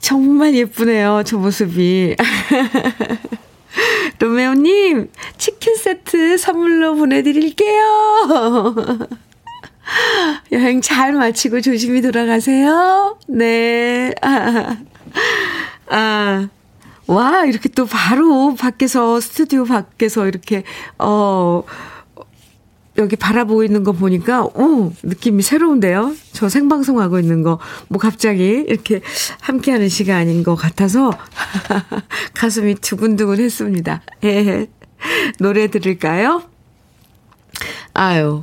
정말 0.00 0.54
예쁘네요. 0.54 1.22
저 1.24 1.38
모습이. 1.38 2.16
로메오님, 4.18 5.10
치킨 5.38 5.76
세트 5.76 6.38
선물로 6.38 6.96
보내드릴게요. 6.96 9.08
여행 10.52 10.82
잘 10.82 11.12
마치고 11.14 11.62
조심히 11.62 12.02
돌아가세요. 12.02 13.18
네. 13.26 14.14
아, 14.20 14.76
아. 15.88 16.48
와, 17.06 17.44
이렇게 17.46 17.68
또 17.70 17.86
바로 17.86 18.54
밖에서, 18.54 19.20
스튜디오 19.20 19.64
밖에서 19.64 20.26
이렇게, 20.28 20.62
어, 20.98 21.64
여기 22.98 23.16
바라보고 23.16 23.64
있는 23.64 23.82
거 23.82 23.92
보니까, 23.92 24.44
오, 24.44 24.92
느낌이 25.02 25.42
새로운데요? 25.42 26.14
저 26.32 26.48
생방송하고 26.48 27.18
있는 27.18 27.42
거, 27.42 27.58
뭐 27.88 27.98
갑자기 27.98 28.64
이렇게 28.68 29.00
함께 29.40 29.72
하는 29.72 29.88
시간인 29.88 30.42
것 30.42 30.54
같아서, 30.54 31.10
가슴이 32.34 32.76
두근두근 32.76 33.40
했습니다. 33.40 34.02
예. 34.24 34.68
노래 35.38 35.66
들을까요? 35.66 36.42
아유. 37.94 38.42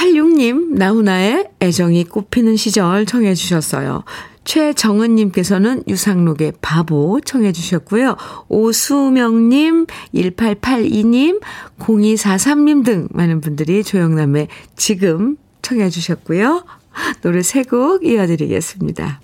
4686님, 0.00 0.74
나훈아의 0.74 1.48
애정이 1.60 2.04
꽃피는 2.04 2.56
시절 2.56 3.04
청해 3.06 3.34
주셨어요. 3.34 4.04
최정은님께서는 4.44 5.84
유상록의 5.86 6.54
바보 6.62 7.20
청해 7.20 7.52
주셨고요. 7.52 8.16
오수명님, 8.48 9.86
1882님, 10.14 11.40
0243님 11.78 12.84
등 12.84 13.08
많은 13.10 13.40
분들이 13.40 13.84
조영남의 13.84 14.48
지금 14.76 15.36
청해 15.62 15.90
주셨고요. 15.90 16.64
노래 17.22 17.42
세 17.42 17.62
곡 17.62 18.04
이어드리겠습니다. 18.04 19.20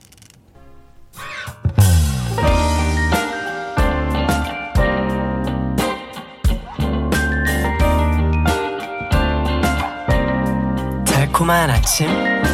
달콤한 11.37 11.69
아침 11.69 12.09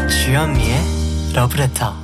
주현미의 0.09 0.77
러브레터 1.37 1.95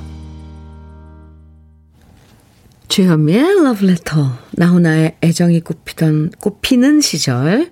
주현미의 2.87 3.63
러브레터 3.63 4.37
나훈아의 4.51 5.17
애정이 5.21 5.59
꽃피던 5.59 6.31
꽃피는 6.39 7.01
시절 7.01 7.69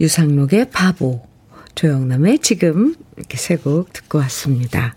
유상록의 0.00 0.70
바보 0.70 1.26
조영남의 1.74 2.38
지금 2.38 2.94
이렇게 3.16 3.36
세 3.36 3.56
곡 3.56 3.92
듣고 3.92 4.18
왔습니다. 4.18 4.94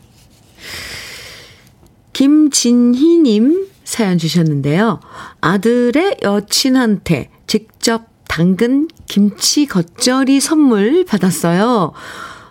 김진희님 2.13 3.67
사연 3.83 4.19
주셨는데요. 4.19 4.99
아들의 5.41 6.17
여친한테 6.21 7.31
직접 7.47 8.05
당근 8.27 8.87
김치 9.07 9.65
겉절이 9.65 10.39
선물 10.39 11.03
받았어요. 11.03 11.93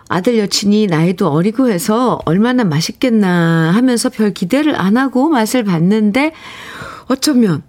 아들 0.09 0.37
여친이 0.37 0.87
나이도 0.87 1.27
어리고 1.27 1.69
해서 1.69 2.19
얼마나 2.25 2.63
맛있겠나 2.63 3.71
하면서 3.73 4.09
별 4.09 4.33
기대를 4.33 4.79
안 4.79 4.97
하고 4.97 5.29
맛을 5.29 5.63
봤는데 5.63 6.33
어쩌면 7.07 7.63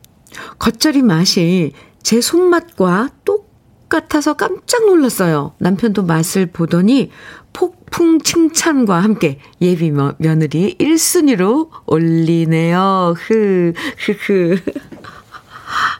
겉절이 0.58 1.02
맛이 1.02 1.72
제 2.02 2.20
손맛과 2.20 3.10
똑같아서 3.24 4.34
깜짝 4.34 4.86
놀랐어요. 4.86 5.54
남편도 5.58 6.04
맛을 6.04 6.46
보더니 6.46 7.10
폭풍 7.52 8.20
칭찬과 8.20 9.02
함께 9.02 9.40
예비 9.60 9.90
며느리 9.90 10.76
1순위로 10.78 11.70
올리네요. 11.86 13.14
흐, 13.16 13.72
흐, 13.98 14.12
흐. 14.12 14.60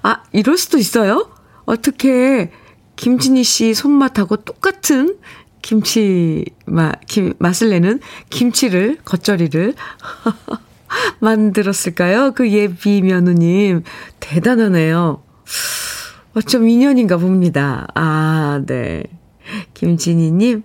아, 0.03 0.23
이럴 0.33 0.57
수도 0.57 0.79
있어요? 0.79 1.29
어떻게 1.65 2.53
김진희 2.97 3.45
씨 3.45 3.75
손맛하고 3.75 4.37
똑같은 4.37 5.17
김치 5.69 6.47
맛, 6.65 6.99
김, 7.07 7.35
맛을 7.39 7.69
내는 7.69 8.01
김치를, 8.31 8.97
겉절이를 9.05 9.75
만들었을까요? 11.21 12.33
그 12.33 12.51
예비 12.51 13.03
며느님. 13.03 13.83
대단하네요. 14.19 15.23
어쩜 16.33 16.71
인연인가 16.71 17.19
봅니다. 17.19 17.87
아, 17.95 18.63
네. 18.67 19.03
김진희님, 19.75 20.63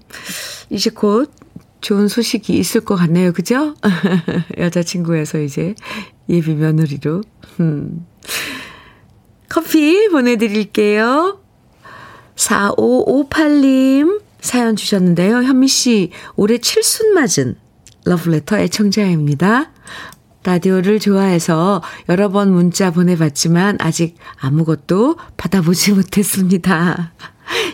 이제 0.69 0.89
곧 0.89 1.33
좋은 1.81 2.07
소식이 2.07 2.57
있을 2.57 2.79
것 2.79 2.95
같네요. 2.95 3.33
그죠? 3.33 3.75
여자친구에서 4.57 5.41
이제 5.41 5.75
예비 6.29 6.53
며느리로. 6.53 7.23
음. 7.59 8.07
커피 9.49 10.07
보내드릴게요. 10.07 11.41
4558님, 12.37 14.21
사연 14.43 14.75
주셨는데요. 14.75 15.37
현미 15.43 15.69
씨, 15.69 16.11
올해 16.35 16.57
칠순 16.57 17.13
맞은 17.13 17.55
러브레터 18.05 18.59
애청자입니다. 18.59 19.71
라디오를 20.43 20.99
좋아해서 20.99 21.81
여러 22.09 22.27
번 22.27 22.51
문자 22.51 22.91
보내봤지만 22.91 23.77
아직 23.79 24.15
아무것도 24.37 25.15
받아보지 25.37 25.93
못했습니다. 25.95 27.13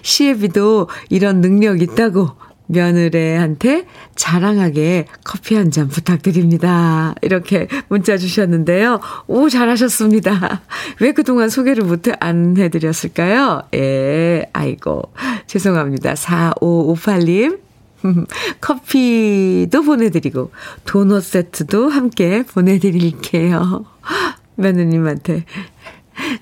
시애비도 0.03 0.89
이런 1.09 1.41
능력 1.41 1.81
있다고 1.81 2.35
며느리한테 2.69 3.85
자랑하게 4.15 5.05
커피 5.23 5.55
한 5.55 5.69
잔 5.71 5.87
부탁드립니다. 5.87 7.13
이렇게 7.21 7.67
문자 7.89 8.17
주셨는데요. 8.17 8.99
오, 9.27 9.49
잘하셨습니다. 9.49 10.61
왜 10.99 11.11
그동안 11.11 11.49
소개를 11.49 11.83
못, 11.83 12.03
안 12.19 12.57
해드렸을까요? 12.57 13.63
예, 13.75 14.45
아이고. 14.53 15.11
죄송합니다. 15.45 16.13
4558님. 16.13 17.59
커피도 18.61 19.83
보내드리고, 19.83 20.51
도넛 20.85 21.23
세트도 21.23 21.89
함께 21.89 22.43
보내드릴게요. 22.43 23.85
며느님한테 24.55 25.45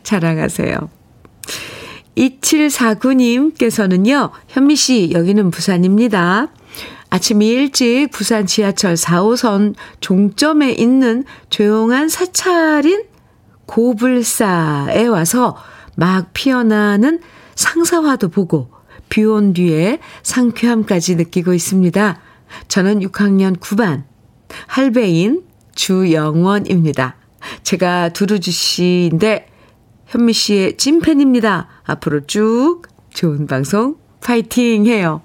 자랑하세요. 0.04 0.90
2749님께서는요, 2.18 4.32
현미 4.48 4.76
씨, 4.76 5.12
여기는 5.14 5.52
부산입니다. 5.52 6.48
아침 7.10 7.42
일찍 7.42 8.10
부산 8.12 8.46
지하철 8.46 8.96
4호선 8.96 9.76
종점에 10.02 10.74
있는 10.74 11.24
조용한 11.50 12.10
사찰인 12.10 13.06
고불사에 13.66 15.08
와서 15.08 15.56
막 15.96 16.34
피어나는 16.34 17.22
상사화도 17.56 18.28
보고 18.30 18.70
비 19.10 19.24
온 19.24 19.54
뒤에 19.54 20.00
상쾌함까지 20.24 21.16
느끼고 21.16 21.54
있습니다. 21.54 22.20
저는 22.68 23.00
6학년 23.00 23.58
9반 23.58 24.04
할배인 24.68 25.44
주영원입니다. 25.76 27.16
제가 27.64 28.10
두루주 28.10 28.52
씨인데 28.52 29.48
현미 30.08 30.34
씨의 30.34 30.78
찐팬입니다. 30.78 31.68
앞으로 31.86 32.26
쭉 32.28 32.84
좋은 33.14 33.48
방송 33.48 33.96
파이팅 34.22 34.86
해요. 34.86 35.22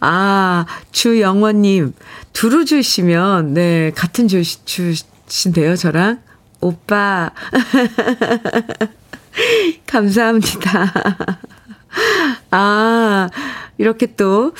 아, 0.00 0.66
주영원님, 0.90 1.92
두루주 2.32 2.82
씨면, 2.82 3.54
네, 3.54 3.92
같은 3.94 4.26
주, 4.26 4.42
주신데요, 4.64 5.76
저랑. 5.76 6.20
오빠. 6.60 7.30
감사합니다. 9.86 10.92
아, 12.50 13.28
이렇게 13.78 14.06
또, 14.16 14.52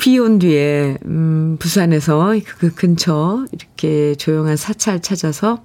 비 0.00 0.18
온 0.18 0.40
뒤에, 0.40 0.96
음, 1.04 1.56
부산에서 1.60 2.34
그 2.58 2.74
근처, 2.74 3.44
이렇게 3.52 4.16
조용한 4.16 4.56
사찰 4.56 5.00
찾아서, 5.00 5.62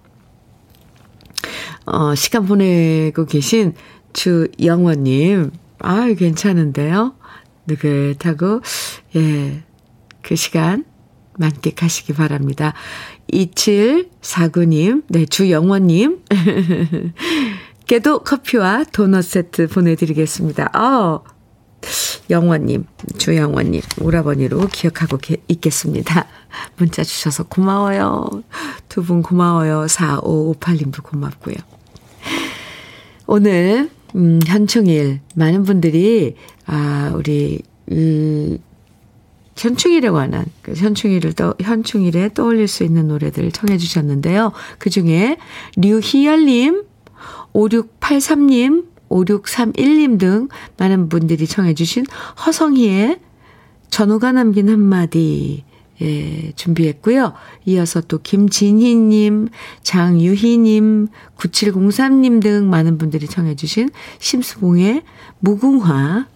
어, 1.86 2.15
시간 2.15 2.45
보내고 2.45 3.26
계신 3.26 3.74
주영원님. 4.13 5.51
아 5.80 6.07
괜찮은데요? 6.18 7.13
느긋하고, 7.68 8.61
예, 9.15 9.63
그 10.22 10.36
시간 10.36 10.86
만끽하시기 11.38 12.13
바랍니다. 12.13 12.74
2749님, 13.32 15.03
네, 15.09 15.26
주영원님. 15.26 16.24
께도 17.88 18.20
커피와 18.20 18.84
도넛 18.91 19.24
세트 19.24 19.68
보내드리겠습니다. 19.68 20.78
어, 20.78 21.24
영원님, 22.30 22.86
주영원님, 23.17 23.82
오라버니로 24.01 24.67
기억하고 24.67 25.17
있겠습니다. 25.47 26.28
문자 26.78 27.03
주셔서 27.03 27.43
고마워요. 27.43 28.43
두 28.89 29.01
분 29.01 29.21
고마워요. 29.21 29.86
4558님도 29.86 31.03
고맙고요. 31.03 31.55
오늘, 33.28 33.89
음, 34.15 34.39
현충일, 34.45 35.21
많은 35.36 35.63
분들이, 35.63 36.36
아, 36.65 37.11
우리, 37.15 37.61
음, 37.91 38.57
현충일에 39.55 40.09
관한, 40.09 40.45
그 40.61 40.73
현충일을 40.73 41.34
떠, 41.34 41.53
현충일에 41.59 42.30
떠올릴 42.34 42.67
수 42.67 42.84
있는 42.84 43.07
노래들 43.07 43.51
청해 43.51 43.78
주셨는데요. 43.78 44.51
그 44.78 44.89
중에, 44.89 45.38
류희열님, 45.78 46.84
5683님, 47.53 48.86
5631님 49.09 50.19
등 50.19 50.47
많은 50.77 51.09
분들이 51.09 51.47
청해주신 51.47 52.05
허성희의 52.45 53.19
전호가 53.89 54.31
남긴 54.31 54.69
한마디, 54.69 55.63
예, 56.01 56.51
준비했고요. 56.55 57.33
이어서 57.65 58.01
또 58.01 58.19
김진희님, 58.19 59.49
장유희님, 59.81 61.07
9703님 61.37 62.41
등 62.41 62.69
많은 62.69 62.97
분들이 62.97 63.27
청해주신 63.27 63.89
심수봉의 64.19 65.03
무궁화 65.39 66.27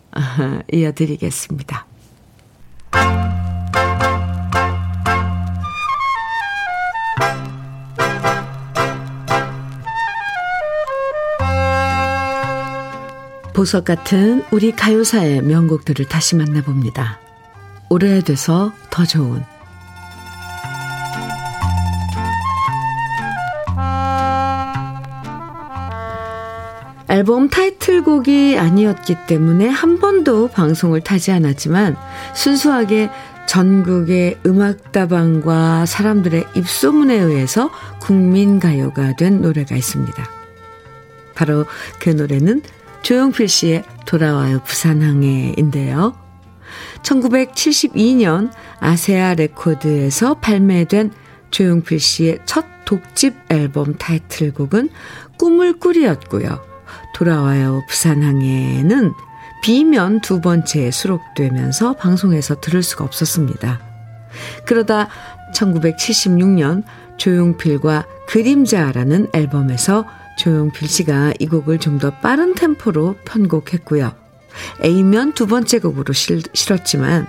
이어드리겠습니다. 0.72 1.86
보석 13.62 13.86
같은 13.86 14.43
우리 14.49 14.72
가요사의 14.72 15.43
명곡들을 15.43 16.05
다시 16.05 16.36
만나봅니다. 16.36 17.20
오래돼서 17.89 18.74
더 18.89 19.05
좋은 19.05 19.43
앨범 27.07 27.49
타이틀곡이 27.49 28.57
아니었기 28.57 29.28
때문에 29.28 29.68
한 29.68 29.99
번도 29.99 30.47
방송을 30.47 31.01
타지 31.01 31.32
않았지만 31.32 31.95
순수하게 32.34 33.12
전국의 33.45 34.39
음악다방과 34.43 35.86
사람들의 35.86 36.45
입소문에 36.55 37.14
의해서 37.14 37.70
국민가요가 37.99 39.16
된 39.16 39.43
노래가 39.43 39.76
있습니다. 39.76 40.28
바로 41.36 41.66
그 41.99 42.09
노래는 42.09 42.64
조용필 43.04 43.47
씨의 43.47 43.84
돌아와요 44.06 44.62
부산항에인데요. 44.64 46.16
1972년 47.02 48.52
아세아 48.80 49.36
레코드에서 49.36 50.36
발매된 50.36 51.12
조용필 51.49 51.99
씨의 51.99 52.39
첫 52.45 52.66
독집 52.86 53.36
앨범 53.49 53.95
타이틀곡은 53.95 54.89
꿈을 55.38 55.80
꾸리였고요. 55.80 56.62
돌아와요 57.16 57.84
부산항해는 57.89 59.14
비면 59.62 60.22
두 60.22 60.41
번째에 60.41 60.91
수록되면서 60.91 61.93
방송에서 61.93 62.60
들을 62.60 62.82
수가 62.82 63.04
없었습니다. 63.04 63.80
그러다 64.66 65.08
1976년 65.54 66.84
조용필과 67.18 68.06
그림자라는 68.28 69.28
앨범에서 69.34 70.06
조용필 70.42 70.88
씨가 70.88 71.34
이 71.39 71.46
곡을 71.46 71.78
좀 71.78 72.00
더 72.00 72.10
빠른 72.10 72.56
템포로 72.56 73.16
편곡했고요. 73.26 74.12
A면 74.84 75.34
두 75.34 75.46
번째 75.46 75.80
곡으로 75.80 76.14
실, 76.14 76.42
실었지만 76.54 77.28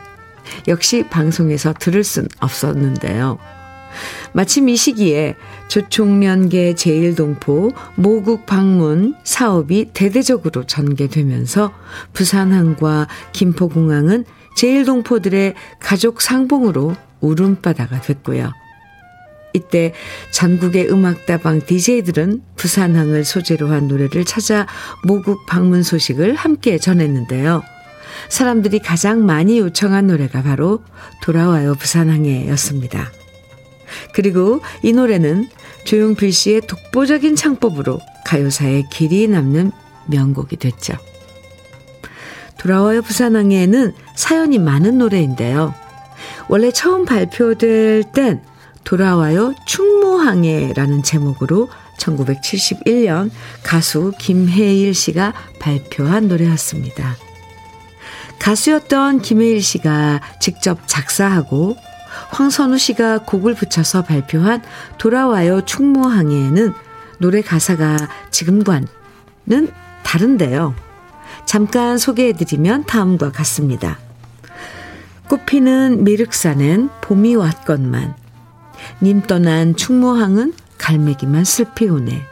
역시 0.66 1.04
방송에서 1.10 1.74
들을 1.78 2.02
순 2.04 2.26
없었는데요. 2.40 3.38
마침 4.32 4.70
이 4.70 4.76
시기에 4.76 5.36
조총련계 5.68 6.72
제1동포 6.72 7.74
모국 7.96 8.46
방문 8.46 9.14
사업이 9.24 9.90
대대적으로 9.92 10.64
전개되면서 10.64 11.70
부산항과 12.14 13.08
김포공항은 13.32 14.24
제1동포들의 14.56 15.52
가족 15.80 16.22
상봉으로 16.22 16.94
울음바다가 17.20 18.00
됐고요. 18.00 18.52
이때 19.52 19.92
전국의 20.30 20.90
음악다방 20.90 21.62
DJ들은 21.66 22.42
부산항을 22.56 23.24
소재로 23.24 23.68
한 23.68 23.88
노래를 23.88 24.24
찾아 24.24 24.66
모국 25.04 25.46
방문 25.46 25.82
소식을 25.82 26.34
함께 26.34 26.78
전했는데요. 26.78 27.62
사람들이 28.28 28.78
가장 28.78 29.24
많이 29.26 29.58
요청한 29.58 30.06
노래가 30.06 30.42
바로 30.42 30.82
돌아와요 31.22 31.74
부산항에였습니다. 31.74 33.10
그리고 34.14 34.60
이 34.82 34.92
노래는 34.92 35.48
조용필 35.84 36.32
씨의 36.32 36.62
독보적인 36.62 37.36
창법으로 37.36 38.00
가요사에 38.24 38.84
길이 38.90 39.28
남는 39.28 39.72
명곡이 40.06 40.56
됐죠. 40.56 40.94
돌아와요 42.58 43.02
부산항에는 43.02 43.92
사연이 44.14 44.58
많은 44.58 44.98
노래인데요. 44.98 45.74
원래 46.48 46.70
처음 46.70 47.04
발표될 47.04 48.04
땐 48.14 48.40
돌아와요 48.84 49.54
충무항해라는 49.66 51.02
제목으로 51.02 51.68
1971년 51.98 53.30
가수 53.62 54.12
김혜일 54.18 54.94
씨가 54.94 55.32
발표한 55.60 56.28
노래였습니다. 56.28 57.16
가수였던 58.38 59.22
김혜일 59.22 59.62
씨가 59.62 60.20
직접 60.40 60.80
작사하고 60.86 61.76
황선우 62.30 62.78
씨가 62.78 63.18
곡을 63.18 63.54
붙여서 63.54 64.02
발표한 64.02 64.62
돌아와요 64.98 65.64
충무항해는 65.64 66.72
노래 67.18 67.40
가사가 67.40 67.96
지금과는 68.30 68.88
다른데요. 70.02 70.74
잠깐 71.46 71.98
소개해드리면 71.98 72.84
다음과 72.84 73.30
같습니다. 73.32 73.98
꽃피는 75.28 76.04
미륵산엔 76.04 76.90
봄이 77.00 77.36
왔건만 77.36 78.21
님 79.02 79.22
떠난 79.22 79.76
충무항은 79.76 80.54
갈매기만 80.78 81.44
슬피 81.44 81.88
오네. 81.88 82.26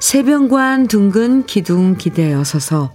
새병관 0.00 0.88
둥근 0.88 1.46
기둥 1.46 1.96
기대어 1.96 2.44
서서 2.44 2.92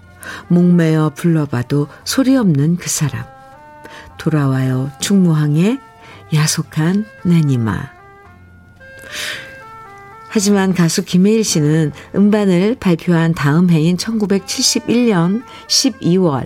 목매어 0.50 1.12
불러봐도 1.16 1.88
소리 2.04 2.36
없는 2.36 2.78
그 2.78 2.90
사람. 2.90 3.26
돌아와요 4.18 4.92
충무항에 5.00 5.80
야속한 6.34 7.06
내니마. 7.24 7.90
하지만 10.30 10.74
가수 10.74 11.04
김혜일 11.04 11.44
씨는 11.44 11.94
음반을 12.14 12.76
발표한 12.80 13.34
다음 13.34 13.70
해인 13.70 13.96
1971년 13.98 15.44
12월 15.68 16.46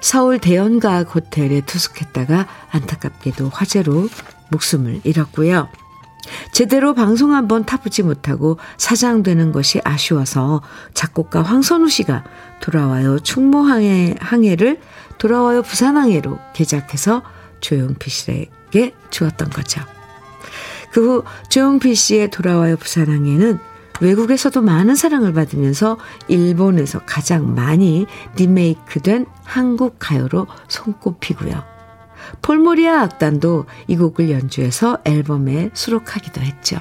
서울 0.00 0.38
대연각 0.38 1.14
호텔에 1.14 1.60
투숙했다가 1.62 2.46
안타깝게도 2.70 3.48
화재로 3.48 4.08
목숨을 4.50 5.00
잃었고요. 5.04 5.68
제대로 6.52 6.94
방송 6.94 7.32
한번 7.32 7.64
타보지 7.64 8.02
못하고 8.02 8.58
사장되는 8.76 9.52
것이 9.52 9.80
아쉬워서 9.84 10.62
작곡가 10.92 11.42
황선우 11.42 11.88
씨가 11.88 12.24
돌아와요 12.60 13.18
충무항해 13.20 14.16
항해를 14.20 14.80
돌아와요 15.16 15.62
부산항해로 15.62 16.38
개작해서 16.54 17.22
조용필 17.60 18.12
씨의 18.12 18.50
부산에게 18.68 18.94
주었던 19.10 19.50
거죠. 19.50 19.80
그 20.92 21.00
후 21.00 21.24
조용필 21.48 21.96
씨의 21.96 22.30
돌아와요 22.30 22.76
부산항에는 22.76 23.58
외국에서도 24.00 24.60
많은 24.62 24.94
사랑을 24.94 25.32
받으면서 25.32 25.98
일본에서 26.28 27.00
가장 27.04 27.54
많이 27.54 28.06
리메이크된 28.36 29.26
한국 29.44 29.96
가요로 29.98 30.46
손꼽히고요. 30.68 31.77
폴모리아 32.42 33.02
악단도 33.02 33.66
이 33.86 33.96
곡을 33.96 34.30
연주해서 34.30 34.98
앨범에 35.04 35.70
수록하기도 35.74 36.40
했죠. 36.40 36.78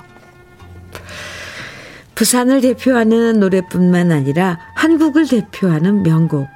부산을 2.16 2.62
대표하는 2.62 3.40
노래뿐만 3.40 4.12
아니라 4.12 4.58
한국을 4.76 5.28
대표하는 5.28 6.02
명곡 6.04 6.48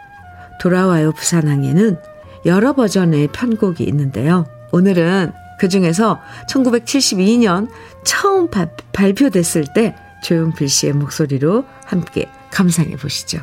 돌아와요 0.60 1.12
부산항에는 1.12 1.98
여러 2.46 2.74
버전의 2.74 3.28
편곡이 3.28 3.84
있는데요. 3.84 4.46
오늘은 4.72 5.32
그 5.60 5.70
중에서 5.70 6.20
1972년 6.50 7.70
처음 8.04 8.50
바, 8.50 8.66
발표됐을 8.94 9.66
때 9.76 9.96
조용필 10.24 10.68
씨의 10.68 10.94
목소리로 10.94 11.66
함께 11.86 12.28
감상해 12.52 12.96
보시죠. 12.96 13.40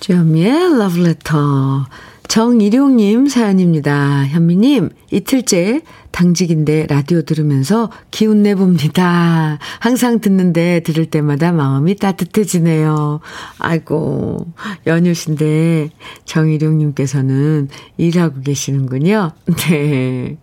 주현미의 0.00 0.78
러브레터 0.78 1.86
정일용님 2.28 3.26
사연입니다. 3.26 4.26
현미님, 4.26 4.90
이틀째 5.10 5.80
당직인데 6.18 6.88
라디오 6.88 7.22
들으면서 7.22 7.92
기운 8.10 8.42
내봅니다. 8.42 9.60
항상 9.78 10.18
듣는데 10.18 10.80
들을 10.80 11.06
때마다 11.06 11.52
마음이 11.52 11.94
따뜻해지네요. 11.94 13.20
아이고, 13.60 14.52
연휴신데 14.88 15.90
정일용님께서는 16.24 17.68
일하고 17.98 18.40
계시는군요. 18.40 19.30
네. 19.70 20.38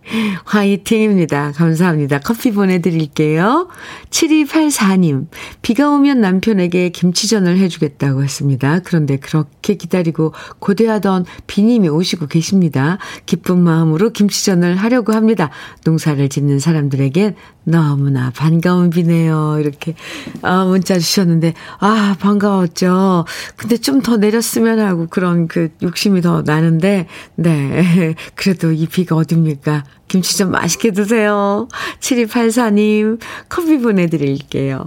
화이팅입니다. 0.46 1.52
감사합니다. 1.52 2.20
커피 2.20 2.52
보내드릴게요. 2.52 3.68
7284님, 4.08 5.26
비가 5.60 5.90
오면 5.90 6.22
남편에게 6.22 6.88
김치전을 6.88 7.58
해주겠다고 7.58 8.24
했습니다. 8.24 8.80
그런데 8.82 9.18
그렇게 9.18 9.74
기다리고 9.74 10.32
고대하던 10.58 11.26
비님이 11.46 11.90
오시고 11.90 12.28
계십니다. 12.28 12.96
기쁜 13.26 13.58
마음으로 13.58 14.08
김치전을 14.08 14.76
하려고 14.76 15.12
합니다. 15.12 15.50
농사를 15.84 16.28
짓는 16.28 16.58
사람들에겐 16.58 17.34
너무나 17.64 18.30
반가운 18.30 18.90
비네요. 18.90 19.58
이렇게 19.60 19.94
아, 20.42 20.64
문자 20.64 20.98
주셨는데 20.98 21.54
아 21.80 22.16
반가웠죠. 22.20 23.24
근데 23.56 23.76
좀 23.76 23.96
더 24.06 24.16
내렸으면 24.16 24.78
하고 24.78 25.08
그런 25.08 25.48
그 25.48 25.70
욕심이 25.82 26.20
더 26.20 26.42
나는데 26.42 27.08
네 27.34 28.14
그래도 28.36 28.70
이 28.70 28.86
비가 28.86 29.16
어딥니까? 29.16 29.82
김치 30.06 30.36
좀 30.38 30.52
맛있게 30.52 30.92
드세요. 30.92 31.66
7284님 31.98 33.18
커피 33.48 33.78
보내드릴게요. 33.78 34.86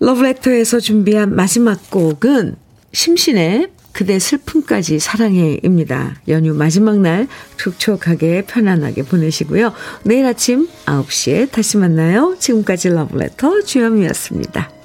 러브레터에서 0.00 0.80
준비한 0.80 1.34
마지막 1.34 1.90
곡은 1.90 2.56
심신의 2.92 3.73
그대 3.94 4.18
슬픔까지 4.18 4.98
사랑해입니다. 4.98 6.16
연휴 6.28 6.52
마지막 6.52 6.98
날 6.98 7.28
촉촉하게 7.56 8.44
편안하게 8.44 9.04
보내시고요. 9.04 9.72
내일 10.02 10.26
아침 10.26 10.68
9시에 10.84 11.50
다시 11.50 11.76
만나요. 11.78 12.36
지금까지 12.38 12.88
러브레터 12.88 13.62
주현미였습니다. 13.62 14.83